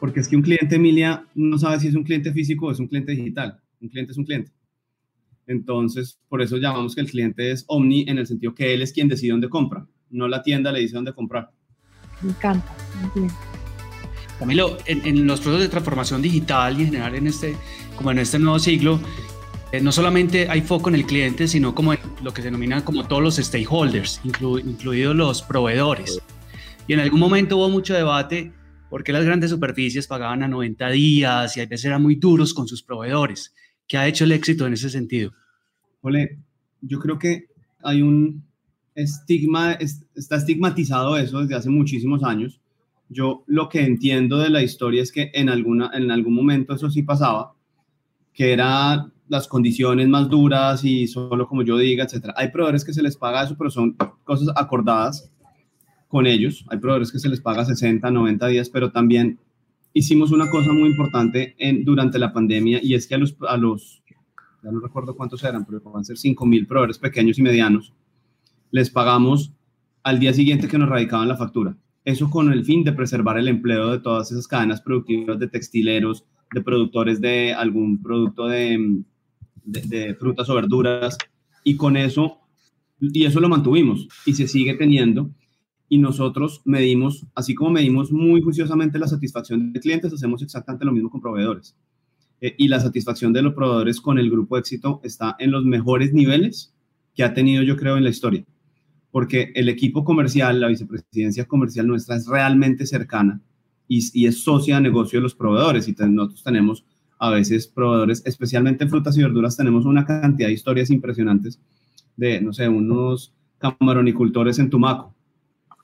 Porque 0.00 0.18
es 0.18 0.28
que 0.28 0.34
un 0.34 0.42
cliente, 0.42 0.74
Emilia, 0.74 1.24
no 1.34 1.56
sabe 1.56 1.78
si 1.78 1.86
es 1.88 1.94
un 1.94 2.02
cliente 2.02 2.32
físico 2.32 2.66
o 2.66 2.72
es 2.72 2.80
un 2.80 2.88
cliente 2.88 3.12
digital. 3.12 3.60
Un 3.80 3.88
cliente 3.88 4.10
es 4.10 4.18
un 4.18 4.24
cliente. 4.24 4.50
Entonces, 5.52 6.18
por 6.28 6.42
eso 6.42 6.56
llamamos 6.56 6.94
que 6.94 7.02
el 7.02 7.10
cliente 7.10 7.50
es 7.50 7.64
omni 7.68 8.04
en 8.08 8.18
el 8.18 8.26
sentido 8.26 8.54
que 8.54 8.74
él 8.74 8.82
es 8.82 8.92
quien 8.92 9.08
decide 9.08 9.32
dónde 9.32 9.48
compra, 9.48 9.86
no 10.10 10.28
la 10.28 10.42
tienda 10.42 10.72
le 10.72 10.80
dice 10.80 10.94
dónde 10.94 11.12
comprar. 11.12 11.50
Me 12.20 12.30
encanta, 12.30 12.74
muy 13.00 13.22
bien. 13.22 13.34
Camilo, 14.38 14.76
en, 14.86 15.06
en, 15.06 15.26
los 15.26 15.40
procesos 15.40 15.62
de 15.62 15.68
transformación 15.68 16.20
digital 16.20 16.78
y 16.78 16.82
en 16.82 16.86
general 16.86 17.14
en 17.14 17.26
este, 17.28 17.56
como 17.96 18.10
en 18.10 18.18
este 18.18 18.38
nuevo 18.38 18.58
siglo, 18.58 19.00
eh, 19.72 19.80
no 19.80 19.92
solamente 19.92 20.48
hay 20.48 20.60
foco 20.60 20.90
en 20.90 20.96
el 20.96 21.06
cliente, 21.06 21.48
sino 21.48 21.74
como 21.74 21.94
en 21.94 22.00
lo 22.22 22.34
que 22.34 22.42
se 22.42 22.48
denomina 22.48 22.84
como 22.84 23.06
todos 23.06 23.22
los 23.22 23.36
stakeholders, 23.36 24.20
inclu, 24.24 24.58
incluidos 24.58 25.16
los 25.16 25.42
proveedores. 25.42 26.20
Y 26.86 26.92
en 26.92 27.00
algún 27.00 27.20
momento 27.20 27.56
hubo 27.56 27.70
mucho 27.70 27.94
debate 27.94 28.52
porque 28.90 29.12
las 29.12 29.24
grandes 29.24 29.50
superficies 29.50 30.06
pagaban 30.06 30.42
a 30.42 30.48
90 30.48 30.90
días 30.90 31.56
y 31.56 31.60
a 31.60 31.66
veces 31.66 31.86
eran 31.86 32.02
muy 32.02 32.16
duros 32.16 32.52
con 32.52 32.68
sus 32.68 32.82
proveedores. 32.82 33.54
¿Qué 33.86 33.96
ha 33.96 34.06
hecho 34.06 34.24
el 34.24 34.32
éxito 34.32 34.66
en 34.66 34.74
ese 34.74 34.90
sentido? 34.90 35.32
Ole, 36.02 36.38
yo 36.80 36.98
creo 36.98 37.18
que 37.18 37.46
hay 37.82 38.02
un 38.02 38.44
estigma, 38.94 39.72
está 39.72 40.36
estigmatizado 40.36 41.16
eso 41.16 41.40
desde 41.40 41.54
hace 41.54 41.70
muchísimos 41.70 42.22
años. 42.22 42.60
Yo 43.08 43.44
lo 43.46 43.68
que 43.68 43.84
entiendo 43.84 44.38
de 44.38 44.50
la 44.50 44.62
historia 44.62 45.02
es 45.02 45.12
que 45.12 45.30
en, 45.34 45.48
alguna, 45.48 45.90
en 45.94 46.10
algún 46.10 46.34
momento 46.34 46.74
eso 46.74 46.90
sí 46.90 47.02
pasaba, 47.02 47.54
que 48.32 48.52
eran 48.52 49.12
las 49.28 49.48
condiciones 49.48 50.08
más 50.08 50.28
duras 50.28 50.84
y 50.84 51.06
solo 51.06 51.46
como 51.46 51.62
yo 51.62 51.78
diga, 51.78 52.04
etcétera. 52.04 52.34
Hay 52.36 52.50
proveedores 52.50 52.84
que 52.84 52.92
se 52.92 53.02
les 53.02 53.16
paga 53.16 53.44
eso, 53.44 53.56
pero 53.56 53.70
son 53.70 53.96
cosas 54.24 54.48
acordadas 54.56 55.30
con 56.08 56.26
ellos. 56.26 56.64
Hay 56.68 56.78
proveedores 56.78 57.12
que 57.12 57.18
se 57.18 57.28
les 57.28 57.40
paga 57.40 57.64
60, 57.64 58.10
90 58.10 58.46
días, 58.48 58.68
pero 58.68 58.92
también 58.92 59.38
hicimos 59.94 60.32
una 60.32 60.50
cosa 60.50 60.72
muy 60.72 60.88
importante 60.88 61.54
en, 61.58 61.84
durante 61.84 62.18
la 62.18 62.32
pandemia 62.32 62.80
y 62.82 62.94
es 62.94 63.06
que 63.06 63.14
a 63.14 63.18
los, 63.18 63.36
a 63.48 63.56
los, 63.56 64.01
ya 64.62 64.70
no 64.70 64.80
recuerdo 64.80 65.16
cuántos 65.16 65.42
eran, 65.44 65.64
pero 65.64 65.80
van 65.80 66.00
a 66.00 66.04
ser 66.04 66.16
5 66.16 66.46
mil 66.46 66.66
proveedores 66.66 66.98
pequeños 66.98 67.38
y 67.38 67.42
medianos, 67.42 67.92
les 68.70 68.90
pagamos 68.90 69.52
al 70.02 70.18
día 70.18 70.32
siguiente 70.32 70.68
que 70.68 70.78
nos 70.78 70.88
radicaban 70.88 71.28
la 71.28 71.36
factura. 71.36 71.76
Eso 72.04 72.30
con 72.30 72.52
el 72.52 72.64
fin 72.64 72.82
de 72.84 72.92
preservar 72.92 73.38
el 73.38 73.48
empleo 73.48 73.90
de 73.90 74.00
todas 74.00 74.32
esas 74.32 74.48
cadenas 74.48 74.80
productivas 74.80 75.38
de 75.38 75.48
textileros, 75.48 76.24
de 76.52 76.60
productores 76.60 77.20
de 77.20 77.54
algún 77.54 78.02
producto 78.02 78.46
de, 78.46 79.02
de, 79.64 79.80
de 79.82 80.14
frutas 80.14 80.48
o 80.48 80.54
verduras. 80.54 81.16
Y 81.64 81.76
con 81.76 81.96
eso, 81.96 82.38
y 83.00 83.24
eso 83.24 83.40
lo 83.40 83.48
mantuvimos 83.48 84.08
y 84.26 84.34
se 84.34 84.48
sigue 84.48 84.74
teniendo 84.74 85.30
y 85.92 85.98
nosotros 85.98 86.62
medimos, 86.64 87.26
así 87.34 87.54
como 87.54 87.72
medimos 87.72 88.10
muy 88.10 88.40
juiciosamente 88.40 88.98
la 88.98 89.06
satisfacción 89.06 89.74
de 89.74 89.78
clientes, 89.78 90.10
hacemos 90.10 90.42
exactamente 90.42 90.86
lo 90.86 90.92
mismo 90.92 91.10
con 91.10 91.20
proveedores. 91.20 91.76
Eh, 92.42 92.54
y 92.58 92.68
la 92.68 92.80
satisfacción 92.80 93.32
de 93.32 93.40
los 93.40 93.54
proveedores 93.54 94.00
con 94.00 94.18
el 94.18 94.30
grupo 94.30 94.58
éxito 94.58 95.00
está 95.04 95.36
en 95.38 95.52
los 95.52 95.64
mejores 95.64 96.12
niveles 96.12 96.74
que 97.14 97.22
ha 97.24 97.32
tenido, 97.32 97.62
yo 97.62 97.76
creo, 97.76 97.96
en 97.96 98.04
la 98.04 98.10
historia. 98.10 98.44
porque 99.12 99.52
el 99.54 99.68
equipo 99.68 100.04
comercial, 100.04 100.58
la 100.60 100.68
vicepresidencia 100.68 101.44
comercial 101.46 101.86
nuestra 101.86 102.16
es 102.16 102.26
realmente 102.26 102.86
cercana 102.86 103.40
y, 103.86 104.00
y 104.14 104.26
es 104.26 104.42
socia 104.42 104.76
de 104.76 104.80
negocio 104.80 105.18
de 105.18 105.22
los 105.22 105.34
proveedores 105.34 105.86
y 105.86 105.94
nosotros 105.98 106.42
tenemos 106.42 106.84
a 107.18 107.30
veces 107.30 107.68
proveedores, 107.68 108.22
especialmente 108.26 108.84
en 108.84 108.90
frutas 108.90 109.16
y 109.16 109.22
verduras, 109.22 109.56
tenemos 109.56 109.84
una 109.84 110.04
cantidad 110.04 110.48
de 110.48 110.54
historias 110.54 110.90
impresionantes 110.90 111.60
de, 112.16 112.40
no 112.40 112.52
sé, 112.52 112.68
unos 112.68 113.32
camaronicultores 113.58 114.58
en 114.58 114.70
Tumaco, 114.70 115.14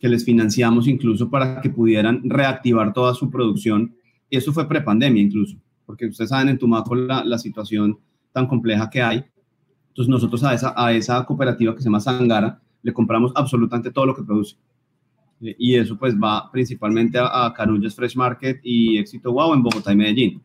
que 0.00 0.08
les 0.08 0.24
financiamos 0.24 0.88
incluso 0.88 1.30
para 1.30 1.60
que 1.60 1.70
pudieran 1.70 2.22
reactivar 2.24 2.92
toda 2.92 3.14
su 3.14 3.30
producción. 3.30 3.94
Y 4.30 4.36
eso 4.38 4.52
fue 4.52 4.68
prepandemia 4.68 5.22
incluso, 5.22 5.56
porque 5.88 6.04
ustedes 6.04 6.28
saben 6.28 6.50
en 6.50 6.58
Tumaco 6.58 6.94
la, 6.94 7.24
la 7.24 7.38
situación 7.38 7.98
tan 8.30 8.46
compleja 8.46 8.90
que 8.90 9.00
hay. 9.00 9.24
Entonces 9.88 10.10
nosotros 10.10 10.44
a 10.44 10.52
esa, 10.52 10.74
a 10.76 10.92
esa 10.92 11.24
cooperativa 11.24 11.74
que 11.74 11.80
se 11.80 11.86
llama 11.86 11.98
Sangara 11.98 12.60
le 12.82 12.92
compramos 12.92 13.32
absolutamente 13.34 13.90
todo 13.90 14.04
lo 14.04 14.14
que 14.14 14.22
produce. 14.22 14.56
Y 15.40 15.76
eso 15.76 15.96
pues 15.96 16.14
va 16.14 16.52
principalmente 16.52 17.18
a, 17.18 17.46
a 17.46 17.54
Carullas 17.54 17.94
Fresh 17.94 18.16
Market 18.16 18.60
y 18.62 18.98
Éxito 18.98 19.32
Wow 19.32 19.54
en 19.54 19.62
Bogotá 19.62 19.90
y 19.94 19.96
Medellín. 19.96 20.42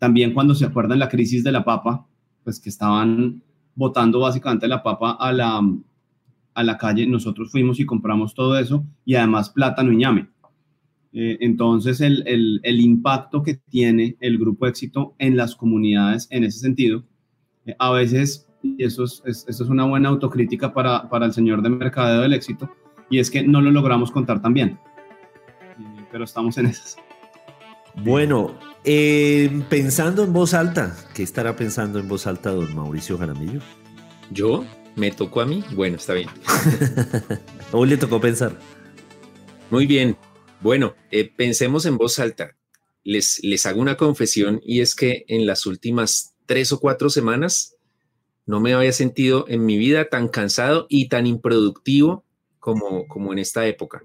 También 0.00 0.34
cuando 0.34 0.52
se 0.52 0.64
acuerdan 0.64 0.98
la 0.98 1.08
crisis 1.08 1.44
de 1.44 1.52
la 1.52 1.64
papa, 1.64 2.04
pues 2.42 2.58
que 2.58 2.68
estaban 2.68 3.40
botando 3.76 4.18
básicamente 4.18 4.66
la 4.66 4.82
papa 4.82 5.12
a 5.12 5.32
la, 5.32 5.60
a 6.54 6.62
la 6.64 6.76
calle, 6.76 7.06
nosotros 7.06 7.52
fuimos 7.52 7.78
y 7.78 7.86
compramos 7.86 8.34
todo 8.34 8.58
eso 8.58 8.84
y 9.04 9.14
además 9.14 9.48
plátano 9.48 9.92
y 9.92 9.96
ñame. 9.96 10.28
Eh, 11.18 11.38
entonces, 11.40 12.02
el, 12.02 12.22
el, 12.26 12.60
el, 12.62 12.78
impacto 12.78 13.42
que 13.42 13.54
tiene 13.54 14.18
el 14.20 14.36
grupo 14.36 14.66
éxito 14.66 15.14
en 15.18 15.34
las 15.34 15.56
comunidades 15.56 16.28
en 16.30 16.44
ese 16.44 16.58
sentido, 16.58 17.04
eh, 17.64 17.74
a 17.78 17.90
veces, 17.90 18.46
y 18.62 18.84
eso 18.84 19.04
es, 19.04 19.22
es, 19.24 19.46
eso 19.48 19.64
es 19.64 19.70
una 19.70 19.86
buena 19.86 20.10
autocrítica 20.10 20.74
para, 20.74 21.08
para, 21.08 21.24
el 21.24 21.32
señor 21.32 21.62
de 21.62 21.70
mercadeo 21.70 22.20
del 22.20 22.34
éxito, 22.34 22.70
y 23.08 23.18
es 23.18 23.30
que 23.30 23.42
no 23.42 23.62
lo 23.62 23.70
logramos 23.70 24.10
contar 24.10 24.42
tan 24.42 24.52
bien, 24.52 24.78
eh, 25.78 26.04
pero 26.12 26.24
estamos 26.24 26.58
en 26.58 26.66
esas. 26.66 26.98
Bueno, 28.04 28.52
eh, 28.84 29.62
pensando 29.70 30.22
en 30.22 30.34
voz 30.34 30.52
alta, 30.52 30.94
¿qué 31.14 31.22
estará 31.22 31.56
pensando 31.56 31.98
en 31.98 32.08
voz 32.08 32.26
alta 32.26 32.50
don 32.50 32.76
Mauricio 32.76 33.16
Jaramillo? 33.16 33.60
¿Yo? 34.30 34.66
¿Me 34.96 35.10
tocó 35.12 35.40
a 35.40 35.46
mí? 35.46 35.64
Bueno, 35.74 35.96
está 35.96 36.12
bien. 36.12 36.28
Hoy 37.72 37.88
le 37.88 37.96
tocó 37.96 38.20
pensar. 38.20 38.58
Muy 39.70 39.86
bien. 39.86 40.14
Bueno, 40.60 40.94
eh, 41.10 41.30
pensemos 41.34 41.86
en 41.86 41.98
voz 41.98 42.18
alta. 42.18 42.56
Les, 43.04 43.42
les 43.44 43.66
hago 43.66 43.80
una 43.80 43.96
confesión 43.96 44.60
y 44.64 44.80
es 44.80 44.94
que 44.94 45.24
en 45.28 45.46
las 45.46 45.66
últimas 45.66 46.34
tres 46.46 46.72
o 46.72 46.80
cuatro 46.80 47.10
semanas 47.10 47.76
no 48.46 48.60
me 48.60 48.72
había 48.72 48.92
sentido 48.92 49.44
en 49.48 49.66
mi 49.66 49.76
vida 49.76 50.08
tan 50.08 50.28
cansado 50.28 50.86
y 50.88 51.08
tan 51.08 51.26
improductivo 51.26 52.24
como, 52.58 53.06
como 53.06 53.32
en 53.32 53.38
esta 53.38 53.66
época. 53.66 54.04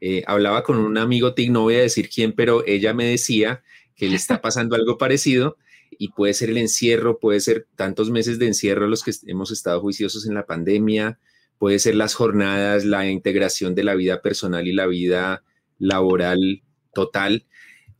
Eh, 0.00 0.22
hablaba 0.26 0.62
con 0.62 0.78
un 0.78 0.98
amigo 0.98 1.34
TIC, 1.34 1.50
no 1.50 1.62
voy 1.62 1.76
a 1.76 1.80
decir 1.82 2.08
quién, 2.08 2.32
pero 2.32 2.66
ella 2.66 2.92
me 2.92 3.06
decía 3.06 3.62
que 3.94 4.08
le 4.08 4.16
está 4.16 4.40
pasando 4.40 4.74
algo 4.74 4.98
parecido 4.98 5.56
y 5.90 6.08
puede 6.08 6.34
ser 6.34 6.50
el 6.50 6.58
encierro, 6.58 7.18
puede 7.18 7.40
ser 7.40 7.66
tantos 7.76 8.10
meses 8.10 8.38
de 8.38 8.46
encierro 8.46 8.88
los 8.88 9.02
que 9.02 9.12
hemos 9.26 9.50
estado 9.50 9.80
juiciosos 9.80 10.26
en 10.26 10.34
la 10.34 10.46
pandemia, 10.46 11.18
puede 11.58 11.78
ser 11.78 11.94
las 11.94 12.14
jornadas, 12.14 12.84
la 12.84 13.08
integración 13.08 13.74
de 13.74 13.84
la 13.84 13.94
vida 13.94 14.20
personal 14.20 14.66
y 14.66 14.72
la 14.72 14.86
vida 14.86 15.44
laboral 15.78 16.62
total. 16.94 17.46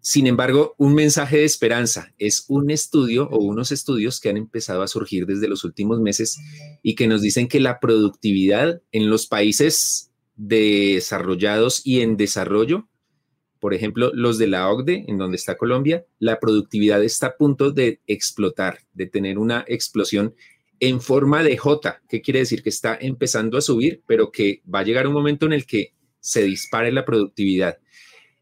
Sin 0.00 0.26
embargo, 0.26 0.74
un 0.78 0.94
mensaje 0.94 1.38
de 1.38 1.44
esperanza 1.44 2.12
es 2.18 2.44
un 2.48 2.70
estudio 2.70 3.28
o 3.30 3.38
unos 3.38 3.72
estudios 3.72 4.20
que 4.20 4.28
han 4.28 4.36
empezado 4.36 4.82
a 4.82 4.88
surgir 4.88 5.26
desde 5.26 5.48
los 5.48 5.64
últimos 5.64 6.00
meses 6.00 6.38
y 6.82 6.94
que 6.94 7.06
nos 7.08 7.22
dicen 7.22 7.48
que 7.48 7.60
la 7.60 7.80
productividad 7.80 8.82
en 8.92 9.08
los 9.08 9.26
países 9.26 10.10
desarrollados 10.36 11.80
y 11.84 12.00
en 12.00 12.16
desarrollo 12.16 12.88
por 13.64 13.72
ejemplo, 13.72 14.10
los 14.12 14.36
de 14.36 14.46
la 14.46 14.70
OCDE, 14.70 15.06
en 15.08 15.16
donde 15.16 15.36
está 15.36 15.56
Colombia, 15.56 16.04
la 16.18 16.38
productividad 16.38 17.02
está 17.02 17.28
a 17.28 17.36
punto 17.38 17.70
de 17.70 18.02
explotar, 18.06 18.80
de 18.92 19.06
tener 19.06 19.38
una 19.38 19.64
explosión 19.66 20.34
en 20.80 21.00
forma 21.00 21.42
de 21.42 21.56
J, 21.56 22.02
que 22.06 22.20
quiere 22.20 22.40
decir 22.40 22.62
que 22.62 22.68
está 22.68 22.94
empezando 23.00 23.56
a 23.56 23.62
subir, 23.62 24.02
pero 24.06 24.30
que 24.30 24.60
va 24.68 24.80
a 24.80 24.84
llegar 24.84 25.06
un 25.06 25.14
momento 25.14 25.46
en 25.46 25.54
el 25.54 25.64
que 25.64 25.94
se 26.24 26.42
dispare 26.42 26.90
la 26.90 27.04
productividad. 27.04 27.78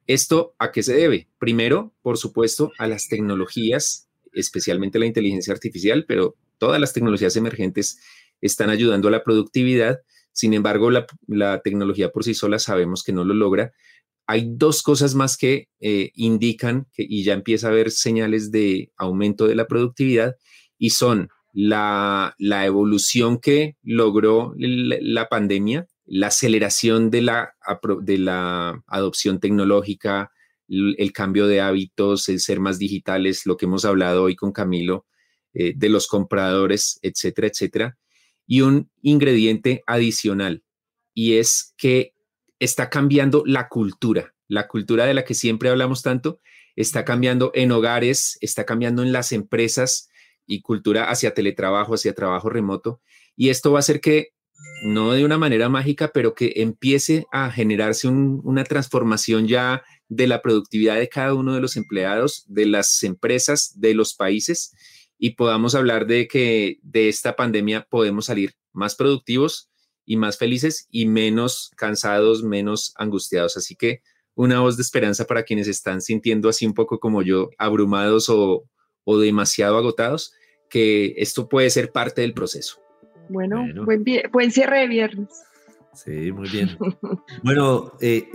¿Esto 0.06 0.54
a 0.60 0.70
qué 0.70 0.84
se 0.84 0.94
debe? 0.94 1.28
Primero, 1.38 1.92
por 2.00 2.16
supuesto, 2.16 2.70
a 2.78 2.86
las 2.86 3.08
tecnologías, 3.08 4.08
especialmente 4.32 5.00
la 5.00 5.06
inteligencia 5.06 5.52
artificial, 5.52 6.04
pero 6.06 6.36
todas 6.58 6.80
las 6.80 6.92
tecnologías 6.92 7.34
emergentes 7.34 7.98
están 8.40 8.70
ayudando 8.70 9.08
a 9.08 9.10
la 9.10 9.24
productividad. 9.24 10.00
Sin 10.32 10.54
embargo, 10.54 10.92
la, 10.92 11.60
tecnología 11.62 12.10
por 12.12 12.22
sí 12.22 12.34
sola 12.34 12.60
sabemos 12.60 13.02
que 13.02 13.12
no 13.12 13.24
lo 13.24 13.34
logra, 13.34 13.72
hay 14.28 14.46
dos 14.48 14.82
cosas 14.84 15.16
más 15.16 15.36
que 15.36 15.68
eh, 15.80 16.12
indican 16.14 16.86
que, 16.92 17.04
y 17.08 17.24
ya 17.24 17.32
empieza 17.32 17.66
a 17.66 17.70
haber 17.70 17.90
señales 17.90 18.52
de 18.52 18.92
aumento 18.96 19.48
de 19.48 19.56
la 19.56 19.66
productividad 19.66 20.36
y 20.78 20.90
son 20.90 21.30
la, 21.52 22.34
evolución 22.38 23.40
que 23.40 23.76
logró 23.82 24.54
la, 24.56 25.28
pandemia, 25.28 25.88
la 26.04 26.28
aceleración 26.28 27.10
de 27.10 27.22
la, 27.22 27.54
de 28.00 28.18
la 28.18 28.82
adopción 28.86 29.40
tecnológica, 29.40 30.32
el, 30.68 31.12
cambio 31.12 31.46
de 31.46 31.60
hábitos, 31.60 32.28
el 32.28 32.40
ser 32.40 32.60
más 32.60 32.78
digitales, 32.78 33.46
lo 33.46 33.56
que 33.56 33.66
hemos 33.66 33.84
hablado 33.84 34.24
hoy 34.24 34.36
con 34.36 34.52
Camilo, 34.52 35.06
eh, 35.52 35.74
de 35.76 35.88
los 35.88 36.06
compradores, 36.06 36.98
etcétera, 37.02 37.48
etcétera. 37.48 37.98
Y 38.46 38.62
un 38.62 38.90
ingrediente 39.02 39.82
adicional, 39.86 40.64
y 41.14 41.34
es 41.34 41.74
que 41.76 42.14
está 42.58 42.90
cambiando 42.90 43.42
la 43.46 43.68
cultura, 43.68 44.34
la 44.48 44.68
cultura 44.68 45.04
de 45.04 45.14
la 45.14 45.24
que 45.24 45.34
siempre 45.34 45.68
hablamos 45.68 46.02
tanto, 46.02 46.40
está 46.76 47.04
cambiando 47.04 47.52
en 47.54 47.70
hogares, 47.72 48.38
está 48.40 48.64
cambiando 48.64 49.02
en 49.02 49.12
las 49.12 49.32
empresas 49.32 50.08
y 50.46 50.62
cultura 50.62 51.10
hacia 51.10 51.34
teletrabajo, 51.34 51.94
hacia 51.94 52.14
trabajo 52.14 52.48
remoto. 52.48 53.00
Y 53.36 53.50
esto 53.50 53.72
va 53.72 53.78
a 53.78 53.80
hacer 53.80 54.00
que, 54.00 54.28
no 54.84 55.12
de 55.12 55.24
una 55.24 55.38
manera 55.38 55.68
mágica, 55.68 56.10
pero 56.12 56.34
que 56.34 56.54
empiece 56.56 57.26
a 57.32 57.50
generarse 57.50 58.08
un, 58.08 58.40
una 58.44 58.64
transformación 58.64 59.46
ya 59.46 59.82
de 60.08 60.26
la 60.26 60.42
productividad 60.42 60.96
de 60.96 61.08
cada 61.08 61.34
uno 61.34 61.54
de 61.54 61.60
los 61.60 61.76
empleados, 61.76 62.44
de 62.48 62.66
las 62.66 63.02
empresas, 63.02 63.72
de 63.76 63.94
los 63.94 64.14
países, 64.14 64.74
y 65.18 65.30
podamos 65.30 65.74
hablar 65.74 66.06
de 66.06 66.26
que 66.26 66.78
de 66.82 67.08
esta 67.08 67.36
pandemia 67.36 67.86
podemos 67.88 68.26
salir 68.26 68.54
más 68.72 68.94
productivos, 68.96 69.70
y 70.04 70.16
más 70.16 70.38
felices 70.38 70.86
y 70.90 71.06
menos 71.06 71.70
cansados, 71.76 72.42
menos 72.42 72.92
angustiados. 72.96 73.56
Así 73.56 73.76
que 73.76 74.02
una 74.34 74.60
voz 74.60 74.76
de 74.76 74.82
esperanza 74.82 75.26
para 75.26 75.44
quienes 75.44 75.68
están 75.68 76.00
sintiendo 76.00 76.48
así 76.48 76.66
un 76.66 76.74
poco 76.74 76.98
como 76.98 77.22
yo, 77.22 77.50
abrumados 77.58 78.28
o, 78.28 78.64
o 79.04 79.18
demasiado 79.18 79.76
agotados, 79.76 80.32
que 80.68 81.14
esto 81.18 81.48
puede 81.48 81.70
ser 81.70 81.92
parte 81.92 82.22
del 82.22 82.34
proceso. 82.34 82.81
Bueno, 83.32 83.62
bueno. 83.62 83.84
Buen, 83.84 84.04
buen, 84.30 84.50
cierre 84.50 84.80
de 84.80 84.88
viernes. 84.88 85.42
Sí, 85.94 86.32
muy 86.32 86.48
bien. 86.50 86.76
bueno, 87.42 87.92
eh, 88.00 88.28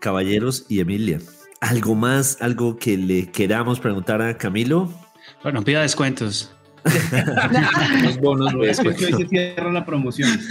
caballeros 0.00 0.66
y 0.68 0.80
Emilia, 0.80 1.20
¿algo 1.60 1.94
más, 1.94 2.40
algo 2.42 2.76
que 2.76 2.96
le 2.96 3.30
queramos 3.30 3.80
preguntar 3.80 4.20
a 4.20 4.36
Camilo? 4.36 4.92
Bueno, 5.42 5.62
pida 5.62 5.82
descuentos. 5.82 6.54
Los 8.02 8.18
bonos, 8.18 8.52
es 8.62 8.80
que 8.80 8.88
hoy 8.88 8.96
se 8.96 9.28
cierra 9.28 9.72
la 9.72 9.84
promoción. 9.84 10.30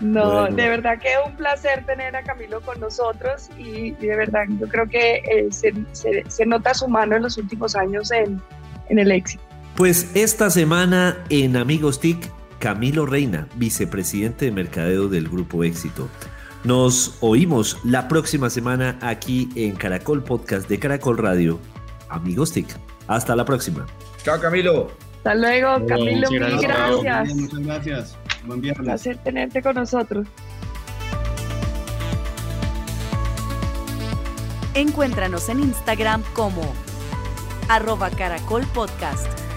No, 0.00 0.42
bueno. 0.42 0.56
de 0.56 0.68
verdad 0.68 0.98
que 1.00 1.08
un 1.26 1.36
placer 1.36 1.84
tener 1.84 2.14
a 2.14 2.22
Camilo 2.22 2.60
con 2.60 2.78
nosotros 2.78 3.50
y, 3.58 3.88
y 3.88 4.06
de 4.06 4.16
verdad 4.16 4.44
yo 4.48 4.68
creo 4.68 4.88
que 4.88 5.16
eh, 5.16 5.48
se, 5.50 5.74
se, 5.90 6.24
se, 6.30 6.46
nota 6.46 6.72
su 6.72 6.86
mano 6.86 7.16
en 7.16 7.24
los 7.24 7.36
últimos 7.36 7.74
años 7.74 8.12
en, 8.12 8.40
en 8.88 8.98
el 8.98 9.10
éxito. 9.10 9.42
Pues 9.78 10.10
esta 10.16 10.50
semana 10.50 11.22
en 11.30 11.56
Amigos 11.56 12.00
TIC, 12.00 12.32
Camilo 12.58 13.06
Reina, 13.06 13.46
vicepresidente 13.54 14.46
de 14.46 14.50
mercadeo 14.50 15.06
del 15.06 15.28
Grupo 15.28 15.62
Éxito. 15.62 16.08
Nos 16.64 17.16
oímos 17.20 17.78
la 17.84 18.08
próxima 18.08 18.50
semana 18.50 18.98
aquí 19.00 19.48
en 19.54 19.76
Caracol 19.76 20.24
Podcast 20.24 20.68
de 20.68 20.80
Caracol 20.80 21.16
Radio 21.16 21.60
Amigos 22.08 22.50
TIC. 22.50 22.66
Hasta 23.06 23.36
la 23.36 23.44
próxima. 23.44 23.86
Chao, 24.24 24.40
Camilo. 24.40 24.90
Hasta 25.18 25.36
luego, 25.36 25.86
Camilo. 25.86 26.28
Muchas 26.28 26.60
gracias. 26.60 27.02
gracias. 27.04 27.36
Muchas 27.36 27.60
gracias. 27.60 28.18
Buen 28.46 28.60
viernes. 28.60 28.80
Un 28.80 28.84
placer 28.84 29.18
tenerte 29.18 29.62
con 29.62 29.76
nosotros. 29.76 30.26
Encuéntranos 34.74 35.48
en 35.48 35.60
Instagram 35.60 36.24
como 36.34 36.62
arroba 37.68 38.10
caracol 38.10 38.66
podcast. 38.74 39.47